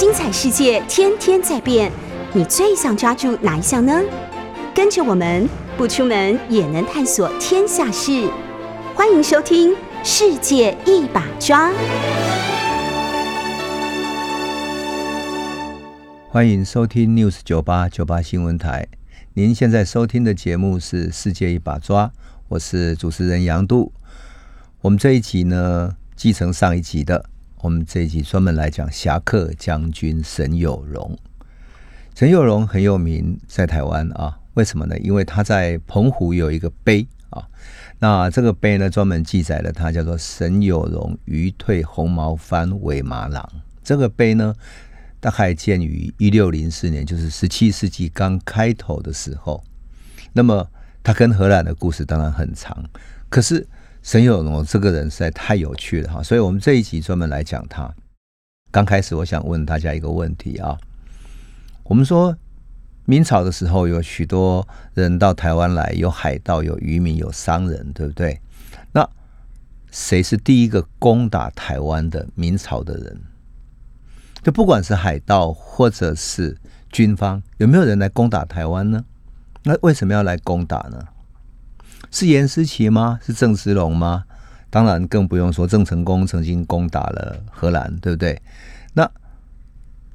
[0.00, 1.92] 精彩世界天天在变，
[2.32, 4.00] 你最想抓住哪一项呢？
[4.74, 5.46] 跟着我们
[5.76, 8.26] 不出门也能探索天下事，
[8.94, 11.68] 欢迎收听《世界一把抓》。
[16.30, 18.88] 欢迎收听 News 九八九八新闻台。
[19.34, 22.06] 您现在收听的节目是《世界一把抓》，
[22.48, 23.92] 我是主持人杨度。
[24.80, 27.26] 我们这一集呢，继承上一集的，
[27.62, 31.18] 我们这一集专门来讲侠客将军沈有荣。
[32.14, 34.98] 沈有荣很有名，在台湾啊，为什么呢？
[34.98, 37.46] 因为他在澎湖有一个碑啊，
[37.98, 43.48] 那这个碑呢，专门记载了他叫做沈有荣鱼退红毛番尾马郎。
[43.82, 44.54] 这个碑呢。
[45.22, 49.62] 大概建于一六零四年，就是十七世纪刚开头的时候。
[50.32, 50.66] 那么，
[51.02, 52.82] 他跟荷兰的故事当然很长。
[53.28, 53.68] 可是，
[54.02, 57.92] 沈有荣这个人实在太有趣了哈，所以我们这一集专门来讲他。
[58.70, 60.78] 刚开始，我想问大家一个问题啊：
[61.84, 62.36] 我们说
[63.04, 68.40] 明朝的时候，有许多人到台湾来，有海盗，有渔民，有商人，对不对？
[68.92, 69.08] 那
[69.90, 73.20] 谁是第一个攻打台湾的明朝的人？
[74.42, 76.56] 就不管是海盗或者是
[76.90, 79.04] 军方，有没有人来攻打台湾呢？
[79.64, 81.04] 那为什么要来攻打呢？
[82.10, 83.18] 是严思齐吗？
[83.24, 84.24] 是郑芝龙吗？
[84.70, 88.40] 当然更不用说郑成功曾经攻打了荷兰，对不对？
[88.94, 89.10] 那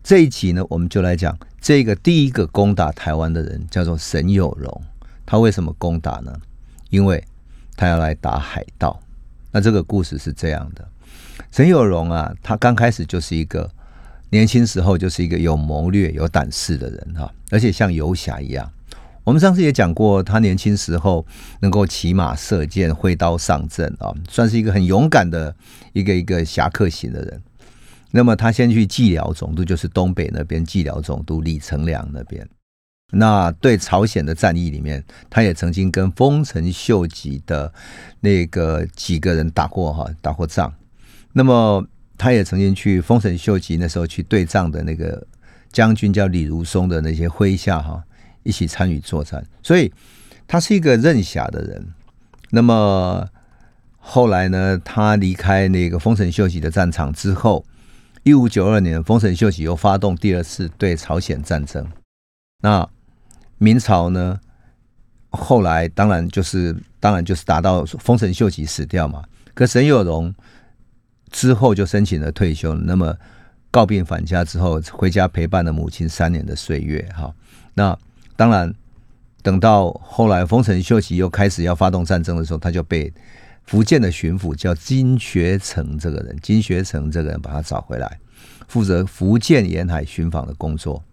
[0.04, 4.82] 这一集呢，我们就来讲这个第一个攻打台湾的人，叫做沈有荣。
[5.26, 6.34] 他为什么攻打呢？
[6.90, 7.24] 因为
[7.76, 9.00] 他要来打海盗。
[9.52, 10.88] 那这个故事是这样的：
[11.52, 13.70] 沈有荣啊，他刚开始就是一个。
[14.32, 18.70] 年轻时候就是一个有谋略、有胆识的人哈，而且像游侠一样。
[19.26, 21.26] 我们上次也讲过，他年轻时候
[21.60, 25.54] 能够骑马射箭、挥刀上阵啊，算是一个很勇敢的
[25.92, 27.44] 一个一个侠客型的人。
[28.12, 32.48] 那么他先去蓟辽总督，就是东北那边蓟辽总督李成梁那边。
[33.12, 37.74] 那对朝鲜的战役里面，他也曾经跟丰臣秀吉的
[38.22, 40.74] 那个几个人打过哈，打过仗。
[41.34, 41.86] 那么。
[42.18, 45.22] 他也曾经去丰臣秀吉那时候去对仗的那个
[45.70, 48.02] 将军叫李如松的那些麾下哈，
[48.46, 49.92] 一起参与作战，所以
[50.48, 51.86] 他是一个任侠的人。
[52.52, 53.28] 那么
[53.98, 57.66] 后来呢，他离开那个丰臣秀吉的战场之后，
[58.24, 61.86] 一五九二年，丰臣秀吉又发动第二次对朝鲜战争。
[62.62, 62.88] 那
[63.58, 64.40] 明朝呢，
[65.32, 69.24] 后来当然就是当然就是达到丰臣秀吉死掉嘛，
[69.54, 70.34] 可沈有荣。
[71.32, 73.14] 之后就申请了退休，那么
[73.70, 77.02] 告病返家之后，回家陪伴了母亲三年的岁月。
[77.14, 77.34] 哈，
[77.74, 77.98] 那
[78.36, 78.74] 当然，
[79.42, 83.14] 等到后来丰臣秀吉又开始要发动战争的时候，他就被
[83.64, 88.20] 福建的巡抚叫金学成这个人，金学成这个人把他找回来，
[88.68, 91.04] 负责福建沿海巡访的工作。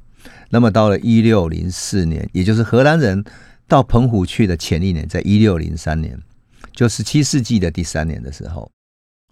[0.50, 3.25] 那么到了一六零四年，也就是荷兰人
[3.66, 6.21] 到澎湖去的前一年，在一六零三年，
[6.72, 8.71] 就十七世纪的第三年的时候。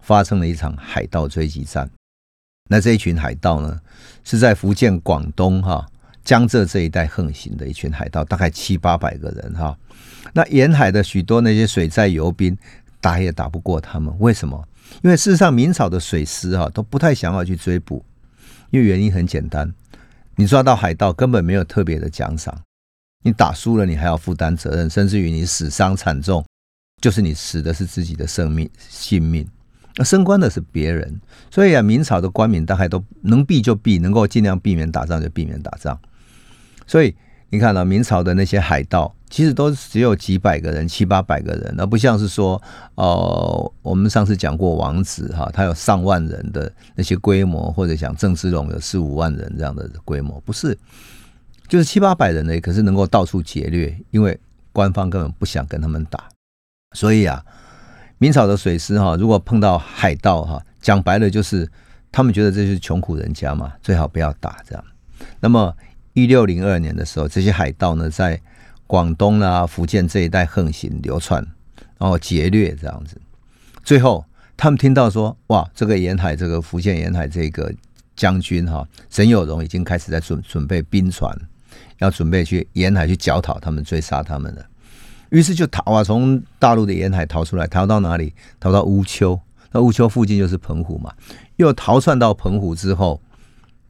[0.03, 1.89] 发生了一场海盗追击战。
[2.71, 3.79] 那这一群海盗呢，
[4.25, 5.87] 是在福建、广东、哈
[6.31, 9.77] 江浙这一带横行的一群海盗，大概七八百个人哈。
[10.33, 12.57] 那沿海的许多那些水寨游兵
[13.01, 14.65] 打也打不过他们，为什么？
[15.03, 18.05] 因为事实上明朝的水师哈都不太想要去追捕，
[18.71, 19.75] 因为原因很简单，
[20.37, 22.57] 你抓到海盗根本没有特别的奖赏，
[23.25, 26.45] 你打输了你还要负担责任，甚至于你死伤惨重，
[27.01, 29.45] 就是你死的是自己的生命性命。
[29.97, 31.21] 那升官的是别人，
[31.51, 36.01] 所以啊，明朝的官民大概都能避就避，能够尽量避免打仗就避免打仗。
[36.91, 37.15] 所以
[37.51, 42.61] 你看到明朝的那些海盗，其实都只有几百个人、七八百个人，而不像是说，
[42.97, 50.77] 哦，我们上次讲过王子哈，他有上万人的那些规模，或者讲郑芝龙有四五万人这样的规模，不是，
[51.69, 54.37] 就是七八百人呢，可是能够到处劫掠，因为
[54.73, 56.29] 官方根本不想跟他们打，
[56.97, 57.41] 所以啊。
[58.23, 61.67] 明朝的水师哈，如果碰到海盗哈，讲白了就是
[62.13, 64.85] 他们觉得这是穷苦人家嘛，最好不要打这样。
[65.41, 65.75] 那么
[66.23, 68.41] 一六零二年的时候，这些海盗呢，在
[68.87, 71.47] 广东啊、福建这一带横行流窜，
[71.99, 73.21] 然后劫掠这样子。
[73.85, 74.25] 最后
[74.57, 77.73] 他们听到说，哇，这个沿海这个福建沿海这个
[78.17, 81.35] 将军哈，沈有荣已经开始在准准备兵船，
[81.99, 84.67] 要准备去沿海去剿讨他们，追杀他们了。
[85.31, 88.35] 于是就逃啊，从大陆的沿海逃出来，逃到哪里？
[88.59, 89.41] 逃到乌丘。
[89.71, 91.15] 那乌丘附近就是澎湖嘛。
[91.55, 93.21] 又逃窜到澎湖之后，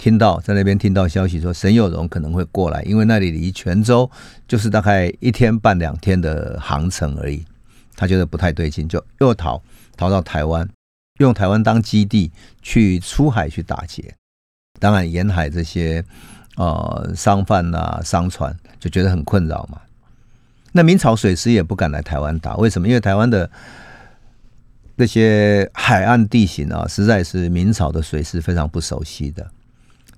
[0.00, 4.10] 听到在那边听到消息说沈有荣可能会过来，因为那里离泉州
[4.48, 7.44] 就是大概一天半两天的航程而已。
[7.94, 9.62] 他觉得不太对劲，就又逃
[9.98, 10.66] 逃到台湾，
[11.18, 12.32] 用台湾当基地
[12.62, 14.14] 去出海去打劫。
[14.78, 16.02] 当然沿海这些
[16.56, 19.82] 呃商贩啊、商船就觉得很困扰嘛。
[20.72, 22.88] 那明朝水师也不敢来台湾打，为什么？
[22.88, 23.50] 因为台湾的
[24.96, 29.46] 那些海岸地形啊，实在是明朝的水师非常不熟悉的。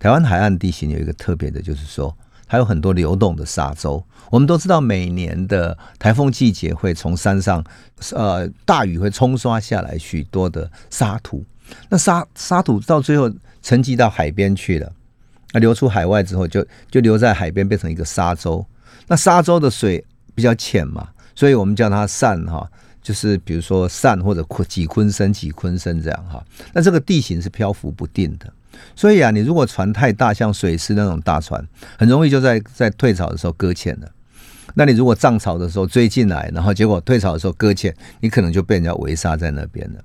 [0.02, 2.12] 台湾海岸地形有一个特别的，就是说
[2.48, 4.04] 它有很多流动的沙洲。
[4.30, 7.64] 我们都知道，每年的台风季节会从山上
[8.10, 11.44] 呃大雨会冲刷下来许多的沙土，
[11.88, 13.30] 那沙沙土到最后
[13.62, 14.92] 沉积到海边去了，
[15.52, 18.66] 那流出海外之后，就就留在海边变成一个沙洲。
[19.06, 20.04] 那沙洲的水。
[20.34, 22.66] 比较浅嘛，所以我们叫它扇哈，
[23.02, 26.44] 就是比如说扇或者几坤深几坤深这样哈。
[26.72, 28.52] 那这个地形是漂浮不定的，
[28.94, 31.66] 所以啊，你如果船太大，像水师那种大船，
[31.98, 34.10] 很容易就在在退潮的时候搁浅了。
[34.74, 40.02] 那你如果涨潮的时候追进来，然后结果退潮的时候搁浅，你可能就被人家围杀在那边了。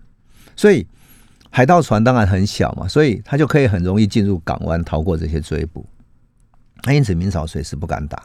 [0.57, 0.85] 所以
[1.49, 5.87] 海盗船当然很小嘛，所以它就可以很容易进入港湾，逃过这些追捕。
[6.83, 8.23] 那因此明朝水师不敢打。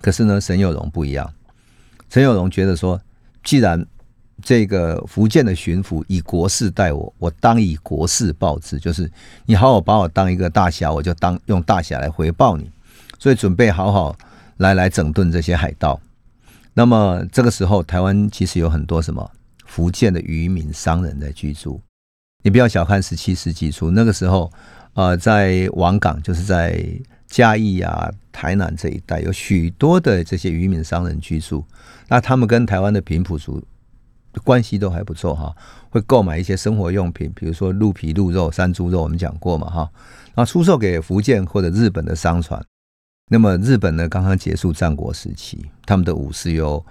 [0.00, 1.32] 可是呢，沈有荣不一样。
[2.08, 3.00] 沈有荣觉得说，
[3.42, 3.84] 既然
[4.42, 9.10] 这个福建的巡抚以国事待我，我当以国事报之，就是
[9.46, 12.70] 你好好把我当一个大侠，我就当用大侠来回报你。
[13.18, 14.16] 所以准备好好
[14.58, 16.00] 来来整顿这些海盗。
[16.72, 19.30] 那么这个时候，台湾其实有很多什么
[19.64, 21.80] 福建的渔民商人在居住。
[22.42, 24.52] 你不要小看十七世纪初那个时候，
[24.94, 26.84] 呃，在王港，就是在。
[27.26, 31.64] 嘉义啊，台南这一带有许多的这些渔民商人居住，
[32.06, 33.60] 那他们跟台湾的平埔族
[34.42, 35.54] 关系都还不错哈，
[35.90, 39.90] 会购买一些生活用品，比如说鹿皮、鹿肉、山猪肉，我们讲过嘛哈，
[40.34, 42.62] 然后出售给福建或者日本的商船。
[43.30, 46.84] 那么日本呢，刚刚结束战国时期，他们的武士又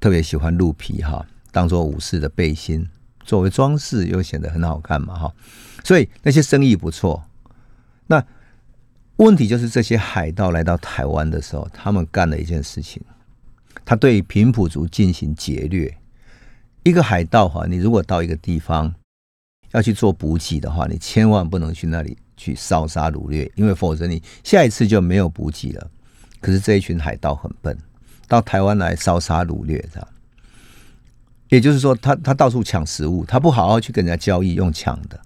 [0.00, 2.86] 特别喜欢鹿皮哈，当做武士的背心，
[3.24, 5.34] 作为装饰又显得很好看嘛哈，
[5.82, 7.22] 所以那些生意不错。
[8.06, 8.22] 那
[9.16, 13.02] 问题就是这些海盗来到台湾的时候，他们干了一件事情，
[13.84, 15.96] 他对平埔族进行劫掠。
[16.82, 18.92] 一个海盗哈，你如果到一个地方
[19.72, 25.90] 要去做补给的话，你千万不能去那里去烧杀掳掠，因为否则你下一次就没有补给了。
[26.40, 27.76] 可是这一群海盗很笨，
[28.26, 30.08] 到台湾来烧杀掳掠，这样，
[31.48, 35.20] 也就是说，他他到处抢食物，他不好好去跟人家交易，用抢的，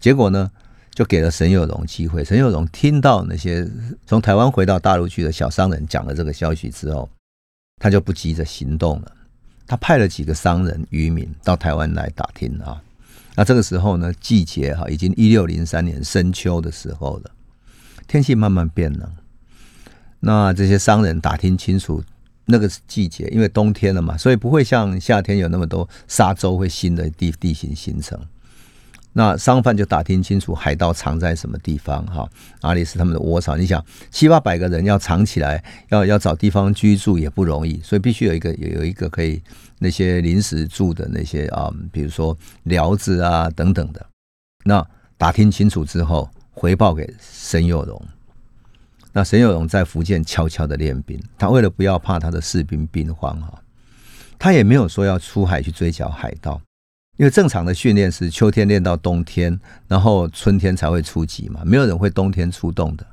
[0.00, 0.50] 结果呢？
[0.94, 2.22] 就给了沈有荣机会。
[2.22, 3.66] 沈有荣听到那些
[4.04, 7.08] 从台湾回到大陆去的小商人讲了这个消息之后，
[7.80, 9.12] 他就不急着行动了。
[9.72, 12.78] 他派了几个商人、渔民到台湾来打听啊。
[13.34, 17.30] 那这个时候呢，季节哈已经一六零三年深秋的时候了，
[18.06, 19.10] 天气慢慢变冷。
[20.20, 22.04] 那这些商人打听清楚
[22.44, 28.20] 那个季节，因为冬天了嘛，所以不会像夏天有那么多沙洲会新的地地形形成。
[29.14, 32.26] 那商贩就打听清楚海盗藏在什么地方，哈，
[32.62, 33.56] 哪里是他们的窝巢？
[33.56, 39.42] 你想七八百个人要藏起来，要要找地方居住也不容易，所以必须有一个有有一个可以
[39.78, 44.06] 那些临时住的那些啊，比如说寮子啊等等的。
[44.64, 44.86] 那
[45.18, 48.02] 打听清楚之后，回报给沈有荣。
[49.12, 53.62] 那沈有荣在福建悄悄的练兵，他为了不要怕他的士兵兵荒，哈，
[54.38, 56.58] 他也没有说要出海去追剿海盗。
[57.22, 63.06] 因为正常的训练是秋天练到冬天，然后春天才会出击嘛，没有人会冬天出动的。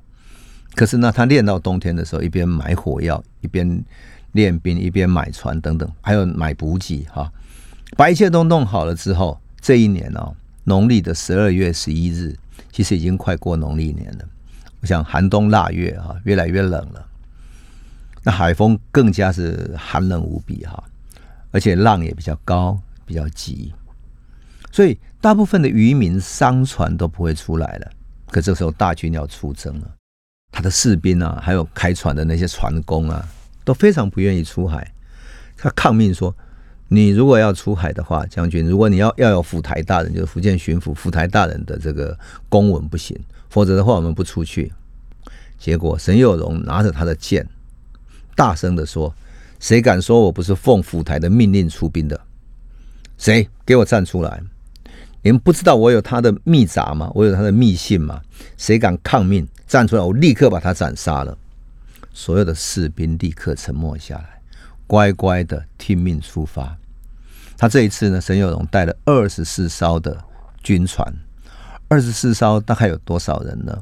[0.73, 3.85] 可是呢，他练到冬天的时候，一边买火药，一边
[4.31, 7.31] 练兵，一边买船等等，还有买补给哈，
[7.95, 12.35] 把一切都弄好了之后，这一年哦，农历的十二月十一日，
[12.71, 14.25] 其实已经快过农历年了。
[14.81, 17.05] 我想寒冬腊月哈，越来越冷了，
[18.23, 20.83] 那海风更加是寒冷无比哈，
[21.51, 22.75] 而且浪也比较高，
[23.05, 23.71] 比较急。
[24.71, 27.91] 所以，大部分的渔民商船都不会出来了。
[28.31, 29.91] 可这时候大军要出征了，
[30.51, 33.27] 他的士兵啊，还有开船的那些船工啊，
[33.63, 34.93] 都非常不愿意出海。
[35.57, 36.33] 他抗命说
[36.87, 44.71] ：“你如果要出海的话，将军，如果你要要有府台大人，就是福建巡抚府台大人的这个公文不行，否则的话，我们不出去。”
[45.57, 47.45] 结果沈有荣拿着他的剑，
[48.35, 49.13] 大声的说
[49.59, 52.21] ：“谁敢说我不是奉府台的命令出兵的？
[53.17, 54.41] 谁给我站出来！”
[55.21, 57.11] 你们不知道我有他的密札吗？
[57.13, 58.21] 我有他的密信吗？
[58.57, 61.37] 谁敢抗命站出来，我立刻把他斩杀了。
[62.13, 64.41] 所有的士兵立刻沉默下来，
[64.87, 66.75] 乖乖的听命出发。
[67.57, 70.17] 他这一次呢，沈有荣带了二十四艘的
[70.63, 71.13] 军船，
[71.89, 73.77] 二十四艘大概有多少人呢？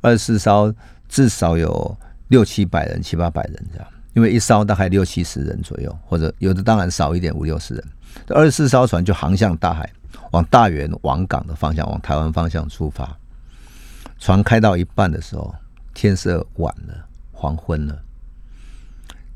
[0.00, 0.72] 二十四艘
[1.08, 1.96] 至少有
[2.28, 7.84] 六七百人、七八百人这样，因为一艘大概六七十人左右，或者有的当然少一点，五六十人。
[8.28, 9.88] 二十四艘船就航向大海。
[10.30, 13.16] 往大园、往港的方向，往台湾方向出发。
[14.18, 15.54] 船开到一半的时候，
[15.94, 16.94] 天色晚了，
[17.32, 18.02] 黄昏了。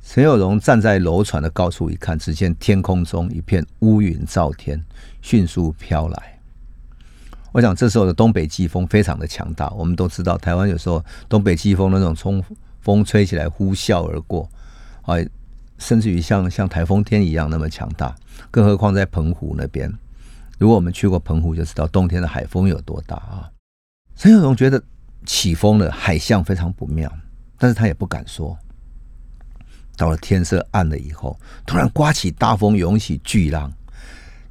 [0.04, 4.84] 陈有荣站在楼船的高处一看，只见天空中一片乌云罩天，
[5.22, 6.40] 迅速飘来。
[7.52, 9.70] 我想这时候的东北季风非常的强大。
[9.70, 12.42] 我们都知道，台湾有时候东北季风那种冲
[12.80, 14.50] 风吹起来呼啸而过，
[15.02, 15.14] 啊，
[15.78, 18.14] 甚至于像像台风天一样那么强大。
[18.50, 19.92] 更何况在澎湖那边，
[20.62, 23.50] 如果我们去过澎湖，就知道冬天的海风有多大啊。
[24.14, 24.80] 陈有荣觉得
[25.26, 27.12] 起风了，海象非常不妙，
[27.58, 28.56] 但是他也不敢说。
[29.96, 33.72] 到了天色暗了以后，突然刮起大风，涌起巨浪。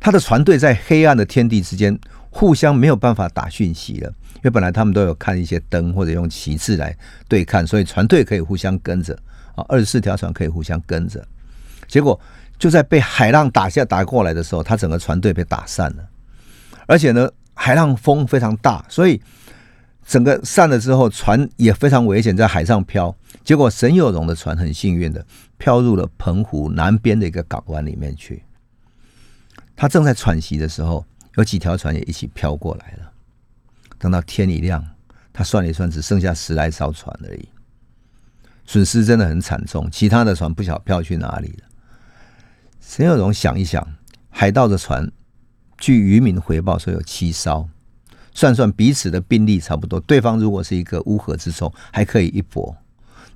[0.01, 1.97] 他的船队在黑暗的天地之间，
[2.29, 6.93] 互相没有办法打讯息了，因为本来他们都有看一些灯或者用旗帜来
[7.29, 9.17] 对看，所以船队可以互相跟着
[9.55, 11.25] 啊，二十四条船可以互相跟着。
[11.87, 12.19] 结果
[12.61, 16.07] 就在被海浪打下打过来的时候，他整个船队被打散了，
[16.85, 19.19] 而且呢，海浪风非常大，所以
[20.05, 23.15] 整个散了之后，船也非常危险，在海上漂。
[23.43, 25.25] 结果，沈有荣的船很幸运的
[25.57, 28.43] 漂入了澎湖南边的一个港湾里面去。
[29.75, 31.03] 他正在喘息的时候，
[31.37, 33.11] 有几条船也一起飘过来了。
[33.97, 34.85] 等到天一亮，
[35.33, 37.49] 他算了一算，只剩下十来艘船而已，
[38.67, 39.89] 损失真的很惨重。
[39.89, 41.70] 其他的船不晓飘去哪里了。
[42.91, 43.87] 沈有荣想一想，
[44.29, 45.09] 海盗的船，
[45.77, 47.69] 据渔民回报说有七艘，
[48.33, 49.97] 算算彼此的兵力差不多。
[50.01, 52.75] 对方如果是一个乌合之众，还可以一搏。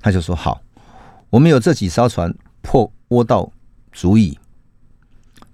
[0.02, 0.62] 他就说：“好，
[1.30, 3.50] 我们有这几艘船破窝道
[3.94, 4.38] 足矣，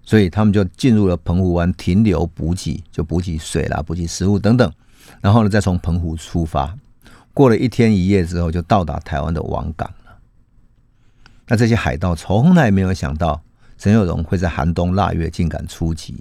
[0.02, 4.74] 所以他们就进入了澎湖湾停留补给，就补给水啦、补给食物等等。
[5.22, 6.76] 然后呢，再从澎湖出发，
[7.36, 10.18] 过了一天一夜之后，就到达台湾的王港了。
[11.46, 13.44] 那这些海盗从来没有想到
[13.82, 16.16] 陈有荣会在寒冬腊月竟敢出击，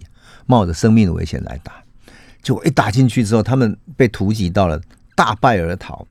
[0.46, 1.74] 冒着生命的危险来打。
[2.40, 4.80] 结果一打进去之后，他们被突袭到了，
[5.14, 6.06] 大败而逃。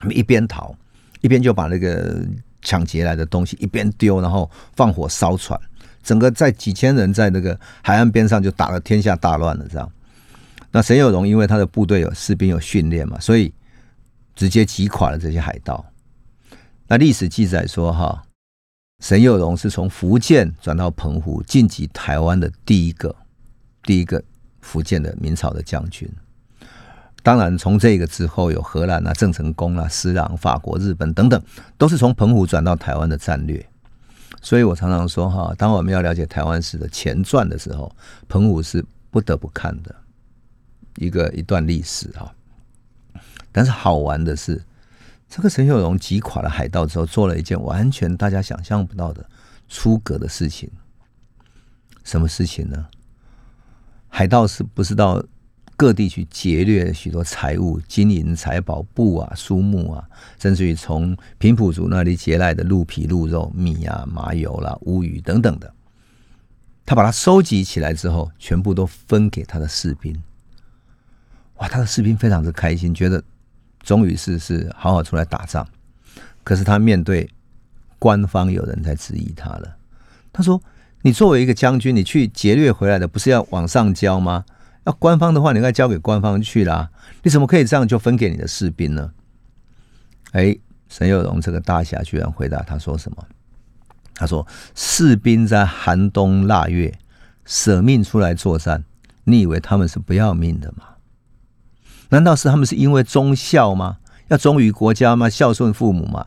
[0.00, 0.76] 他们一边逃。”
[1.22, 2.18] 一边就把那个
[2.62, 5.58] 抢劫来的东西一边丢，然后放火烧船，
[6.02, 9.66] 整个在几千人在那个海岸边上就打了天下大乱了。
[9.70, 9.92] 这样，
[10.70, 13.52] 那沈有荣因为他的部队有士兵有训练嘛，所以
[14.34, 15.84] 直接击垮了这些海盗。
[16.88, 18.22] 那历史记载说，哈，
[19.00, 23.14] 沈有荣是从福建转到澎湖晋级台湾的第一个
[23.82, 24.22] 第一个
[24.60, 26.08] 福建的明朝的将军。
[27.22, 31.42] 当然，从这个之后，有荷兰啊、郑成功啊、施琅、法国、日本等等，
[31.76, 33.66] 都是从澎湖转到台湾的战略。
[34.40, 37.94] 所以我常常说哈，当我们要了解台湾史的前传的时候，
[38.26, 39.94] 澎湖是不得不看的
[40.96, 42.32] 一个一段历史哈。
[43.52, 44.62] 但是好玩的是，
[45.30, 49.24] 这个陈秀荣击垮了海盗之后，做了一件完全大家想象不到的
[49.68, 50.68] 出格的事情。
[52.04, 52.86] 什么事情呢？
[54.08, 55.24] 海盗是不是到。
[55.76, 60.06] 各地去劫掠许多财物、金银财宝、布啊、书木啊，
[60.38, 65.72] 甚至于从平埔族那里劫来的鹿皮、鹿肉、米啊、麻油啦、乌鱼等等的，
[66.84, 70.22] 他把它收集起来之后，全部都分给他的士兵。
[71.56, 73.24] 哇，他的士兵非常的开心，觉得
[73.82, 75.66] 终于是是好好出来打仗。
[76.42, 77.28] 可是他面对
[77.98, 79.76] 官方有人在质疑他了。
[80.32, 80.62] 他说
[81.02, 84.44] ：“你作为一个将军，你去劫掠回来的，不是要往上交吗？”
[84.84, 86.90] 要官方的话，你应该交给官方去啦。
[87.22, 89.12] 你怎么可以这样就分给你的士兵呢？
[90.32, 90.56] 哎，
[90.88, 93.26] 沈有荣这个大侠居然回答他说什么？
[94.14, 96.98] 他说：“士兵在寒冬腊月
[97.44, 98.82] 舍命出来作战，
[99.24, 100.84] 你以为他们是不要命的吗？
[102.10, 103.96] 难道是他们是因为忠孝吗？
[104.28, 105.28] 要忠于国家吗？
[105.28, 106.26] 孝顺父母吗？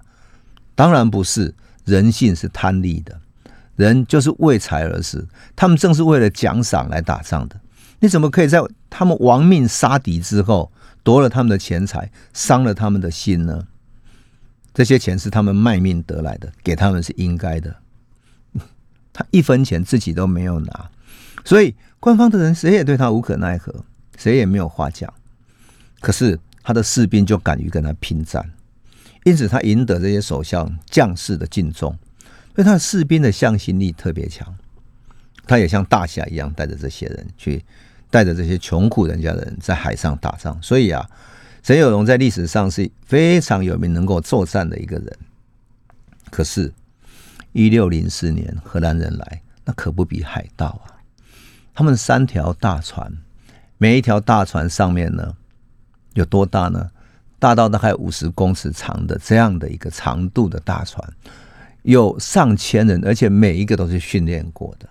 [0.76, 1.56] 当然不是。
[1.86, 3.20] 人性是贪利的，
[3.76, 7.60] 人就是为财而死，他们正是为了奖赏来打仗的。”
[8.00, 10.72] 你怎么可以在他们亡命杀敌之后
[11.04, 13.68] 夺了他们的钱财，伤了他们的心呢？
[14.74, 17.76] 这些钱是他们卖命得来的，给他们是应该的。
[19.12, 20.90] 他一分钱自己都没有拿，
[21.44, 23.84] 所以官方的人谁也对他无可奈何，
[24.16, 25.14] 谁也没有话讲。
[26.04, 28.44] 可是他的士兵就敢于跟他拼战，
[29.24, 31.98] 因此他赢得这些首相将士的敬重，
[32.54, 34.54] 所以他的士兵的向心力特别强。
[35.48, 37.64] 他也像大侠一样，带着这些人去。
[38.10, 41.04] 带着这些穷苦人家的人在海上打仗，所以啊，
[41.64, 45.18] 沈有荣在历史上是非常有名、能够作战的一个人。
[46.30, 46.72] 可是，
[47.54, 51.02] 一六零四年荷兰人来，那可不比海盗啊！
[51.74, 53.12] 他们三条大船，
[53.80, 55.36] 每一条大船上面呢，
[56.14, 56.90] 有多大呢？
[57.40, 61.08] 大到大概五十公尺长的这样的一个长度的大船，
[61.82, 64.88] 有上千人，而且每一个都是训练过的。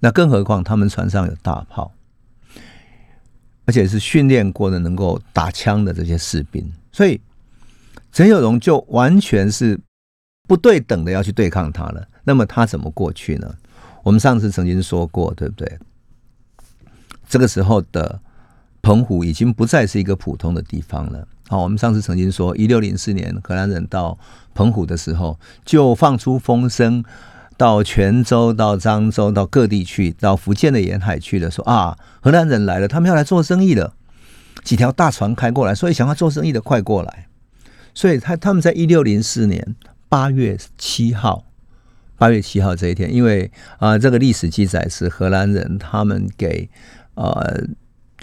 [0.00, 1.92] 那更何况他们船上有大炮。
[3.66, 7.18] 而且是训练过的能够打枪的这些士兵，所以
[8.12, 9.80] 陈友荣就完全是
[10.46, 12.06] 不对等的要去对抗他了。
[12.24, 13.54] 那么他怎么过去呢？
[14.02, 15.78] 我们上次曾经说过，对不对？
[17.26, 18.20] 这个时候的
[18.84, 21.26] 澎湖已经不再是一个普通的地方了。
[21.48, 24.16] 好，我们上次曾经说，一六零四年荷兰人到
[24.54, 27.02] 澎湖的时候，就放出风声。
[27.56, 33.94] 到泉州、到漳州、到各地去，到福建的沿海去了，说啊，荷兰人来了，他们要来做生意了，
[34.64, 37.28] 几条大船开过来，所以想要做生意的快过来。
[37.94, 39.76] 所以他他们在一六零四年
[40.08, 41.44] 八月七号，
[42.18, 43.48] 八月七号这一天，因为
[43.78, 46.68] 啊，这个历史记载是荷兰人他们给
[47.14, 47.62] 呃，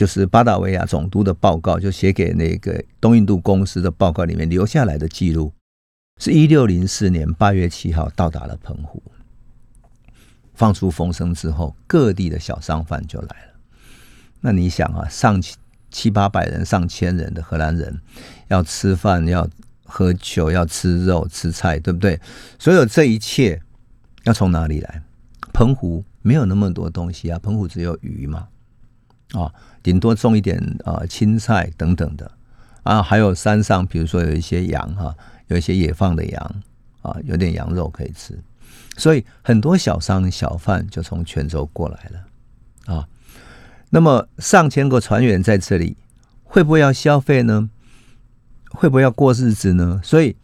[0.02, 5.54] 就是巴达维亚总督的报告，就写给那个东印度公司的报告里面留下来的记录，
[6.20, 9.00] 是一六零四年八月七号到达了澎湖。
[10.56, 13.54] 放出风声之后，各地的小商贩就来了。
[14.40, 15.40] 那你想啊，上
[15.92, 18.02] 七八百人、上千人的荷兰人
[18.48, 19.48] 要吃饭、要
[19.86, 22.20] 喝酒、要吃肉、吃菜，对不对？
[22.58, 23.62] 所有这一切
[24.24, 25.04] 要从哪里来？
[25.54, 28.48] 澎湖没有那么多东西啊，澎湖只有鱼嘛，
[29.34, 32.30] 啊，顶多种一点啊青菜等等的
[32.84, 35.16] 啊，还有山上，比如说有一些羊哈，
[35.48, 36.56] 有一些野放的羊
[37.02, 38.38] 啊，有点羊肉可以吃。
[38.98, 43.08] 所以很多小商小贩就从泉州过来了啊。
[43.90, 45.98] 那么上千个船员在这里，
[46.44, 47.70] 会不会要消费呢？
[48.72, 50.00] 会不会要过日子呢？
[50.04, 50.36] 所以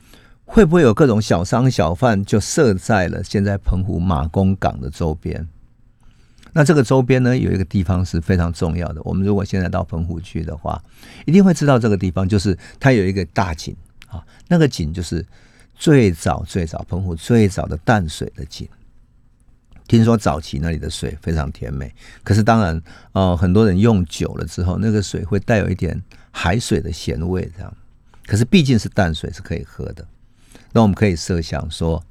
[0.46, 5.48] 会不会有各种小商小贩就设在了现在澎湖马公港的周边？
[6.54, 9.02] 那这个周边呢，有一个地方是非常重要的。
[9.04, 10.82] 我们如果现在到澎湖去的话，
[11.26, 13.76] 一定会知道这个地方，就是它有一个大井
[14.08, 15.26] 啊，那个井就是。
[15.80, 18.68] 最早最早，澎湖最早的淡水的井，
[19.88, 21.94] 听说早期那里的水非常甜美。
[22.24, 26.02] 可是当然，呃，很多人用久了之后，那个水会带有一点
[26.32, 27.72] 海水的咸味，这样。
[28.26, 30.04] 可是毕竟是淡水，是可以喝的。
[30.74, 32.04] 那我们可以设想说，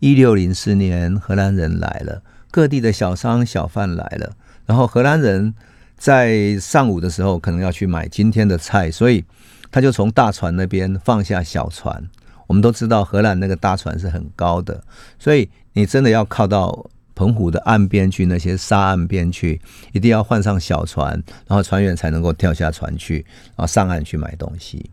[0.00, 2.20] 一六零四年荷兰人来了，
[2.54, 5.52] 各地的小商小贩来了，然后荷兰人
[5.96, 9.24] 在上午的时候可能要去买今天的菜，所以
[9.72, 12.08] 他就从大船那边放下小船。
[12.46, 14.84] 我们都知道荷兰那个大船是很高的，
[15.18, 21.10] 所以你真的要靠到澎湖的岸边去，那些沙岸边去，一定要换上小船，
[21.48, 24.92] 然后船员才能够跳下船去，然后上岸去买东西。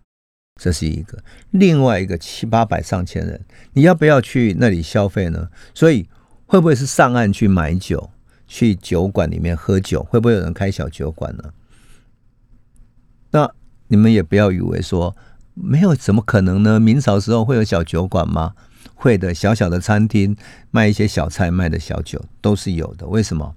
[0.59, 1.19] 这是一个，
[1.51, 3.39] 另外一个七八百上千人，
[3.73, 5.47] 你要不要去那里消费呢？
[5.75, 6.09] 所以
[6.51, 8.09] 会不会是上岸去买酒，
[8.45, 10.03] 去酒馆里面喝酒？
[10.03, 11.53] 会不会有人开小酒馆呢？
[13.31, 13.49] 那
[13.87, 15.15] 你们也不要以为说。
[15.53, 16.77] 没有怎么可能呢？
[16.77, 18.53] 明朝时候会有小酒馆吗？
[18.95, 20.35] 会的，小小的餐厅
[20.71, 23.07] 卖一些小菜，卖的小酒都是有的。
[23.07, 23.55] 为什么？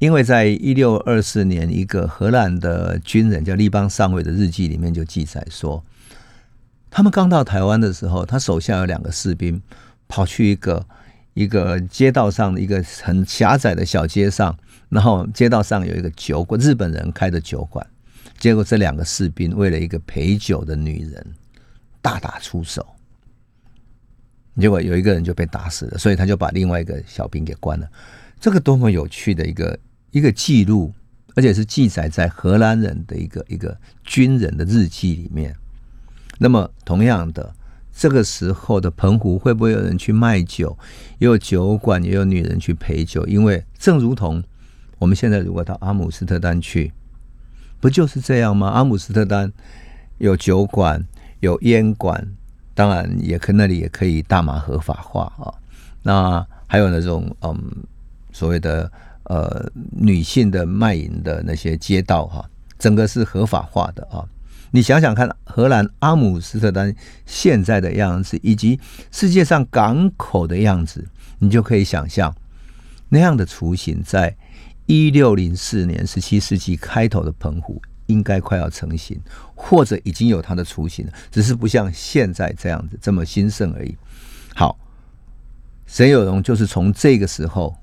[0.00, 5.84] 因为在一六二四年，一个荷兰的军人叫利邦上尉的日记里面就记载说，
[6.90, 9.62] 他们刚到台湾的时候，他手下有两个士兵
[10.08, 10.84] 跑去一个
[11.38, 17.86] 一个街道上的一个很狭窄的小街上，然后街道上有一个酒馆，日本人开的酒馆。
[18.40, 21.24] 结果这两个士兵为了一个陪酒的女人
[22.02, 22.84] 大打出手，
[24.58, 27.88] 结果有一个人就被打死了，所以他就把另外一个小兵给关了。
[28.40, 29.78] 这个多么有趣的一个
[30.10, 30.92] 一个记录，
[31.36, 35.54] 而且是记载在荷兰人的一个一个军人的日记里面。
[36.36, 37.54] 那么同样的，
[37.98, 40.78] 这个时候的澎湖会不会有人去卖酒？
[41.18, 43.26] 也有酒馆，也有女人去陪酒。
[43.26, 44.40] 因为正如同
[45.00, 46.92] 我们现在如果到阿姆斯特丹去。
[47.80, 48.68] 不就是这样吗？
[48.68, 49.52] 阿姆斯特丹
[50.18, 51.04] 有酒馆，
[51.40, 52.24] 有烟馆，
[52.72, 55.50] 当然也可那里也可以大麻合法化啊。
[56.00, 57.60] 那还有那种嗯
[58.32, 58.88] 所谓的
[59.24, 64.24] 呃女性的卖淫的那些街道哈，整个是合法化的啊。
[64.70, 66.94] 你想想看，荷兰阿姆斯特丹
[67.26, 68.78] 现在的样子，以及
[69.10, 71.06] 世界上港口的样子，
[71.38, 72.34] 你就可以想象
[73.08, 74.36] 那样的雏形在。
[74.90, 79.20] 一六零四年，十七世纪开头的澎湖应该快要成型，
[79.54, 83.94] 或者已经有它的雏形了，只是不像现在这样子这么兴盛而已。
[84.54, 84.78] 好，
[85.86, 87.76] 沈有荣就是从这个时候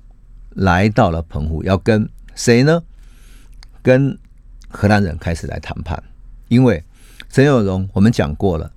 [0.56, 2.82] 来到了澎湖，要跟谁呢？
[3.82, 4.18] 跟
[4.68, 6.02] 荷兰人开始来谈判。
[6.48, 6.82] 因为
[7.28, 8.70] 沈有荣我们讲过了，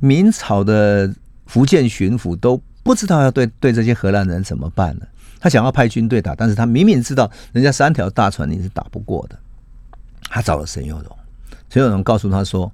[0.00, 1.12] 明朝的
[1.46, 5.08] 福建巡抚都不知道要对对这些荷兰人怎么办了。
[5.38, 9.38] 他想要派军队打，但是他明明知道人家三条大船你是打不过的。
[10.28, 11.16] 他找了沈有荣，
[11.68, 12.70] 沈有荣告诉他说：“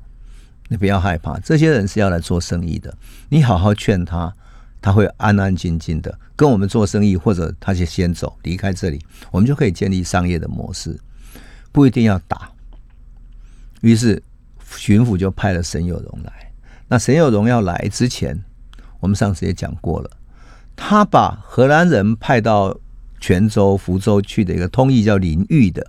[0.68, 2.94] 你不要害怕，这些人是要来做生意的，
[3.28, 4.32] 你好好劝他，
[4.80, 10.98] 他会安安静静的跟我们做生意，或者他就先走离开这里，我们就可以建立商业的模式，
[11.72, 12.50] 不一定要打
[13.82, 14.20] 于是
[14.74, 16.50] 巡抚就派了沈有荣来。
[16.88, 18.42] 那沈有荣要来之前，
[19.00, 20.10] 我们上次也讲过了，
[20.74, 22.76] 他把荷兰人派到
[23.20, 25.86] 泉州、福州去的一个通译叫林玉的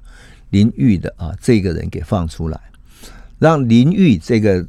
[0.50, 2.60] 林玉的啊，这个人给放出来，
[3.40, 4.66] 让林玉这个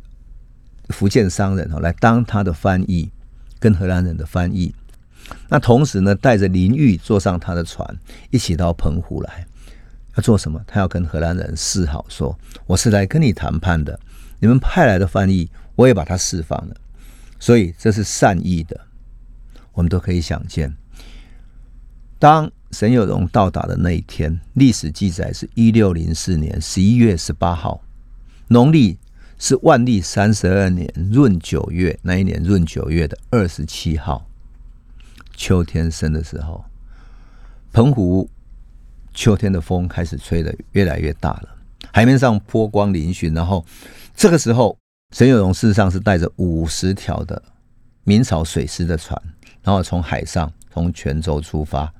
[0.88, 3.10] 福建商人哦来当他的翻译，
[3.58, 4.74] 跟荷兰人的翻译。
[5.48, 7.96] 那同时呢，带着林玉坐上他的船，
[8.30, 9.46] 一起到澎湖来，
[10.16, 10.62] 要做什么？
[10.66, 13.98] 他要跟荷兰人示好，说我是来跟你谈判的。
[14.40, 16.76] 你们派来的翻译，我也把他释放了。
[17.38, 18.80] 所以这是善意的，
[19.72, 20.74] 我们都可以想见。
[22.18, 27.82] 当沈有荣到达的那一天，历史记载是一六零四年十一月十八号，
[28.48, 28.98] 农历
[29.38, 34.26] 是万历三十二年闰九月，那一年闰九月的二十七号。
[35.36, 36.64] 秋天生的时候，
[37.72, 38.30] 澎湖
[39.14, 41.48] 秋天的风开始吹的越来越大了，
[41.92, 43.34] 海面上波光粼粼。
[43.34, 43.64] 然后
[44.14, 44.76] 这个时候，
[45.12, 47.40] 沈有荣事实上是带着五十条的
[48.02, 49.16] 明朝水师的船，
[49.62, 51.90] 然后从海上从泉州出发，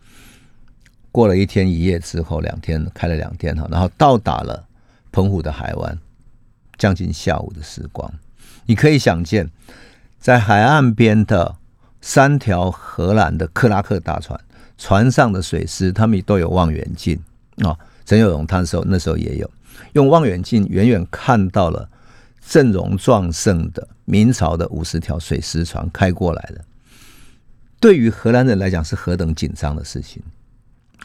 [1.11, 4.67] 过了一天一夜之后，两天开了两天哈，然后到达了
[5.11, 5.99] 澎湖的海湾，
[6.77, 8.13] 将近下午的时光，
[8.67, 9.49] 你可以想见，
[10.19, 11.57] 在海岸边的。
[12.07, 14.39] 三条荷兰的克拉克大船，
[14.77, 17.19] 船上的水师他们都有望远镜
[17.59, 17.77] 啊。
[18.05, 19.51] 陈有荣他的时候那时候也有
[19.95, 21.89] 用望远镜，远远看到了
[22.47, 26.65] 阵容壮盛的明朝的五十条水师船开过来了。
[27.81, 30.23] 对于荷兰人来讲是何等紧张的事情，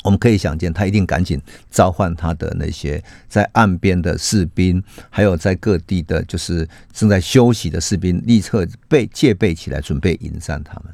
[0.03, 10.93] 我们可以想见，他一定赶紧召唤他的那些在岸边的士兵，还有在各地的，就是正在休息的士兵，立刻备戒备起来，准备迎战他们。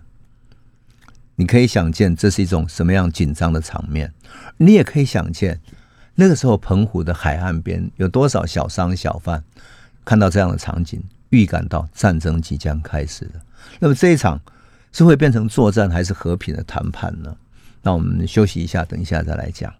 [1.38, 4.14] 你可以想见，这是一种什么样紧张的场面。
[4.58, 5.60] 你也可以想见，
[6.16, 9.44] 那个时候澎湖的海岸边有多少小商小贩
[10.06, 13.32] 看到这样的场景，预感到战争即将开始了。
[13.80, 14.40] 那么这一场
[14.94, 17.36] 是会变成作战，还是和平的谈判呢？
[17.82, 19.74] 那我们休息一下，等一下再来讲。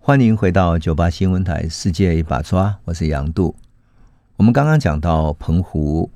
[0.00, 3.54] 欢迎回到九八新闻台《世界一把抓》，我是杨度。
[4.36, 6.10] 我们刚刚讲到澎湖，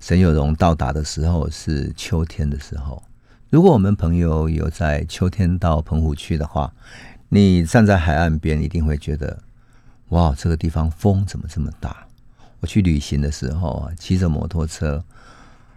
[0.00, 3.02] 沈有荣到达的时候是秋天的时候。
[3.52, 6.72] 如果我们朋友有在秋天到澎湖去的话，
[7.28, 9.42] 你站在海岸边，一定会觉得，
[10.08, 12.06] 哇，这个地方风怎么这么大？
[12.60, 15.04] 我去旅行的时候啊，骑着摩托车，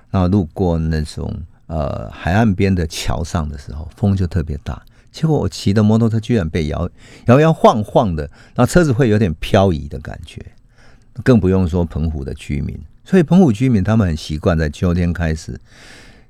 [0.10, 1.30] 然后路过那种
[1.68, 4.82] 呃海岸边的桥上的时候，风就特别大。
[5.12, 6.90] 结果我骑的摩托车居然被摇
[7.26, 8.24] 摇摇晃晃的，
[8.56, 10.42] 然后车子会有点漂移的感觉。
[11.26, 15.60] 更不用说澎湖的居民，所以澎湖居民他们很习惯在秋天开始。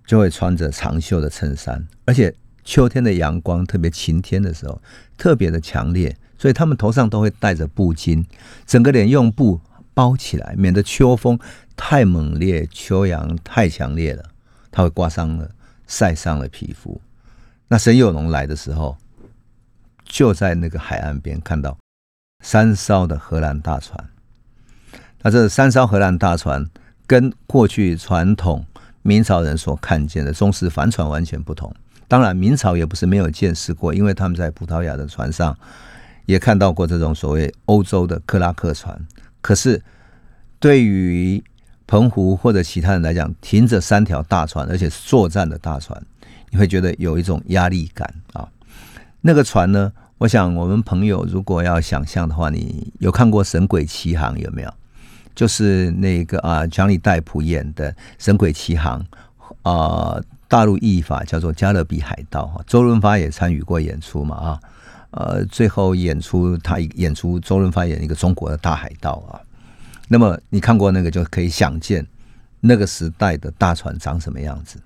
[0.06, 4.80] 就会穿着长袖的衬衫，而且秋天的阳光特别晴天的时候，
[5.18, 8.24] 特别的强烈，所以他们头上都会戴着布巾，
[8.66, 9.60] 整个脸用布
[9.94, 11.40] 包起来，免得秋风
[11.76, 14.24] 太猛烈、秋阳太强烈了，
[14.72, 15.50] 他会刮伤了、
[15.88, 17.02] 晒伤了皮肤。
[17.68, 18.98] 那沈有龙来的时候，
[20.04, 21.78] 就在那个海岸边看到
[22.44, 24.08] 三艘的荷兰大船，
[25.24, 26.70] 那这三艘荷兰大船
[27.08, 28.64] 跟过去传统。
[29.08, 31.72] 明朝人所看见的中式帆船完全不同。
[32.08, 35.56] 当然，明朝也不是没有见识过，因为他们在葡萄牙的船上
[36.26, 39.00] 也看到过这种所谓欧洲的克拉克船。
[39.42, 39.80] 可是，
[40.60, 41.44] 对于
[41.86, 46.04] 澎湖或者其他人来讲，停着三条大船，而且是作战的大船，
[46.50, 48.50] 你会觉得有一种压力感啊。
[49.22, 49.94] 那个船呢？
[50.18, 54.74] 我想我们朋友如果要想象的话，你有看过《神鬼奇航》有没有？
[55.36, 59.06] 就是那个啊，强尼戴普演的《神鬼奇航》
[59.70, 62.62] 啊，大陆译法叫做《加勒比海盗》哈。
[62.66, 64.60] 周润发也参与过演出嘛啊，
[65.12, 69.42] 呃，最后演出他演出周润发演一个中国的大海盗啊。
[70.08, 72.06] 那么你看过那个，就可以想见
[72.62, 74.80] 那个时代的大船长什么样子。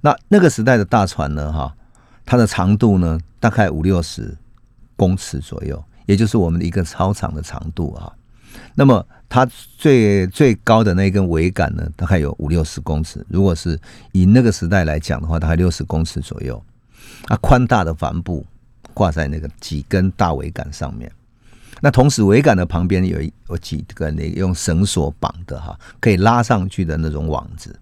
[0.00, 1.74] 那那个时代的大船呢，哈，
[2.24, 4.36] 它的长度呢大概五六十
[4.94, 8.12] 公尺左右，也就是我们的一个超长的长度啊。
[8.74, 13.24] 那么它最最高的那根桅杆呢，大概有五六十公尺。
[13.30, 13.80] 如果是
[14.12, 16.62] 以那个时代来讲的话，大概六十公尺左右。
[17.28, 18.44] 啊，宽大的帆布
[18.92, 21.10] 挂在那个几根大桅杆上面。
[21.80, 27.74] 那同时桅杆的旁边有有几个那用绳索绑的哈，可以拉上去的那种网子。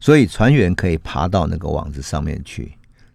[0.00, 2.72] 所以船员可以爬到那个网子上面去，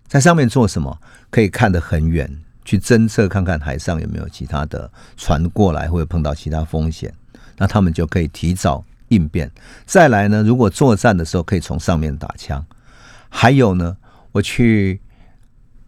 [0.07, 0.95] 在上面做什么？
[1.31, 2.29] 可以看得很远。
[2.65, 7.13] 去侦测看看海上有没有其他的船过来，或者碰到其他风险，
[7.57, 9.51] 那他们就可以提早应变。
[9.85, 12.63] 再来呢，如果作战的时候可以从上面打枪。
[13.29, 13.95] 还有呢，
[14.31, 14.99] 我去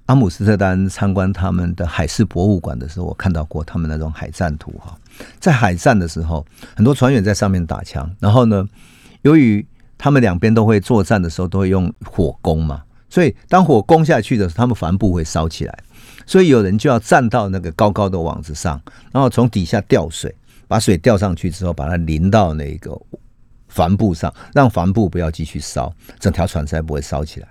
[0.05, 4.95] 阿姆斯特丹参观他们的海事博物馆的时候，我看到过他们那种海战图哈。
[5.39, 8.67] 在海战的时候，很多船员在上面打枪，然后呢，
[9.23, 9.65] 由于
[9.97, 15.79] 他们两边都会作战的时候，都会用火攻嘛，所以当火攻下去的时候，他们帆布会烧起来，
[16.25, 18.81] 所以有人就要站到那个高高的网子上，
[19.11, 20.33] 然后从底下吊水，
[20.67, 22.99] 把水吊上去之后，把它淋到那个
[23.67, 27.47] 帆布上，让帆布不要继续烧，整条船才不会烧起来。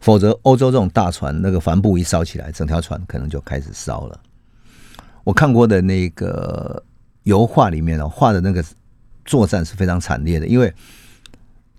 [0.00, 4.20] 否则，欧洲这种大船，那个帆布一烧起来，整条船可能就开始烧了。
[5.24, 6.82] 我看过的那个
[7.24, 8.64] 油画里面哦，画的那个
[9.24, 10.72] 作战是非常惨烈的，因为。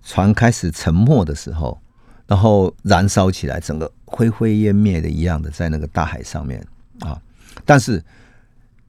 [0.04, 1.80] 船开始沉没的时候，
[2.26, 6.62] 然后燃烧起来，整个灰灰烟灭的一样的在那个大海上面
[7.00, 7.18] 啊！
[7.64, 8.04] 但是，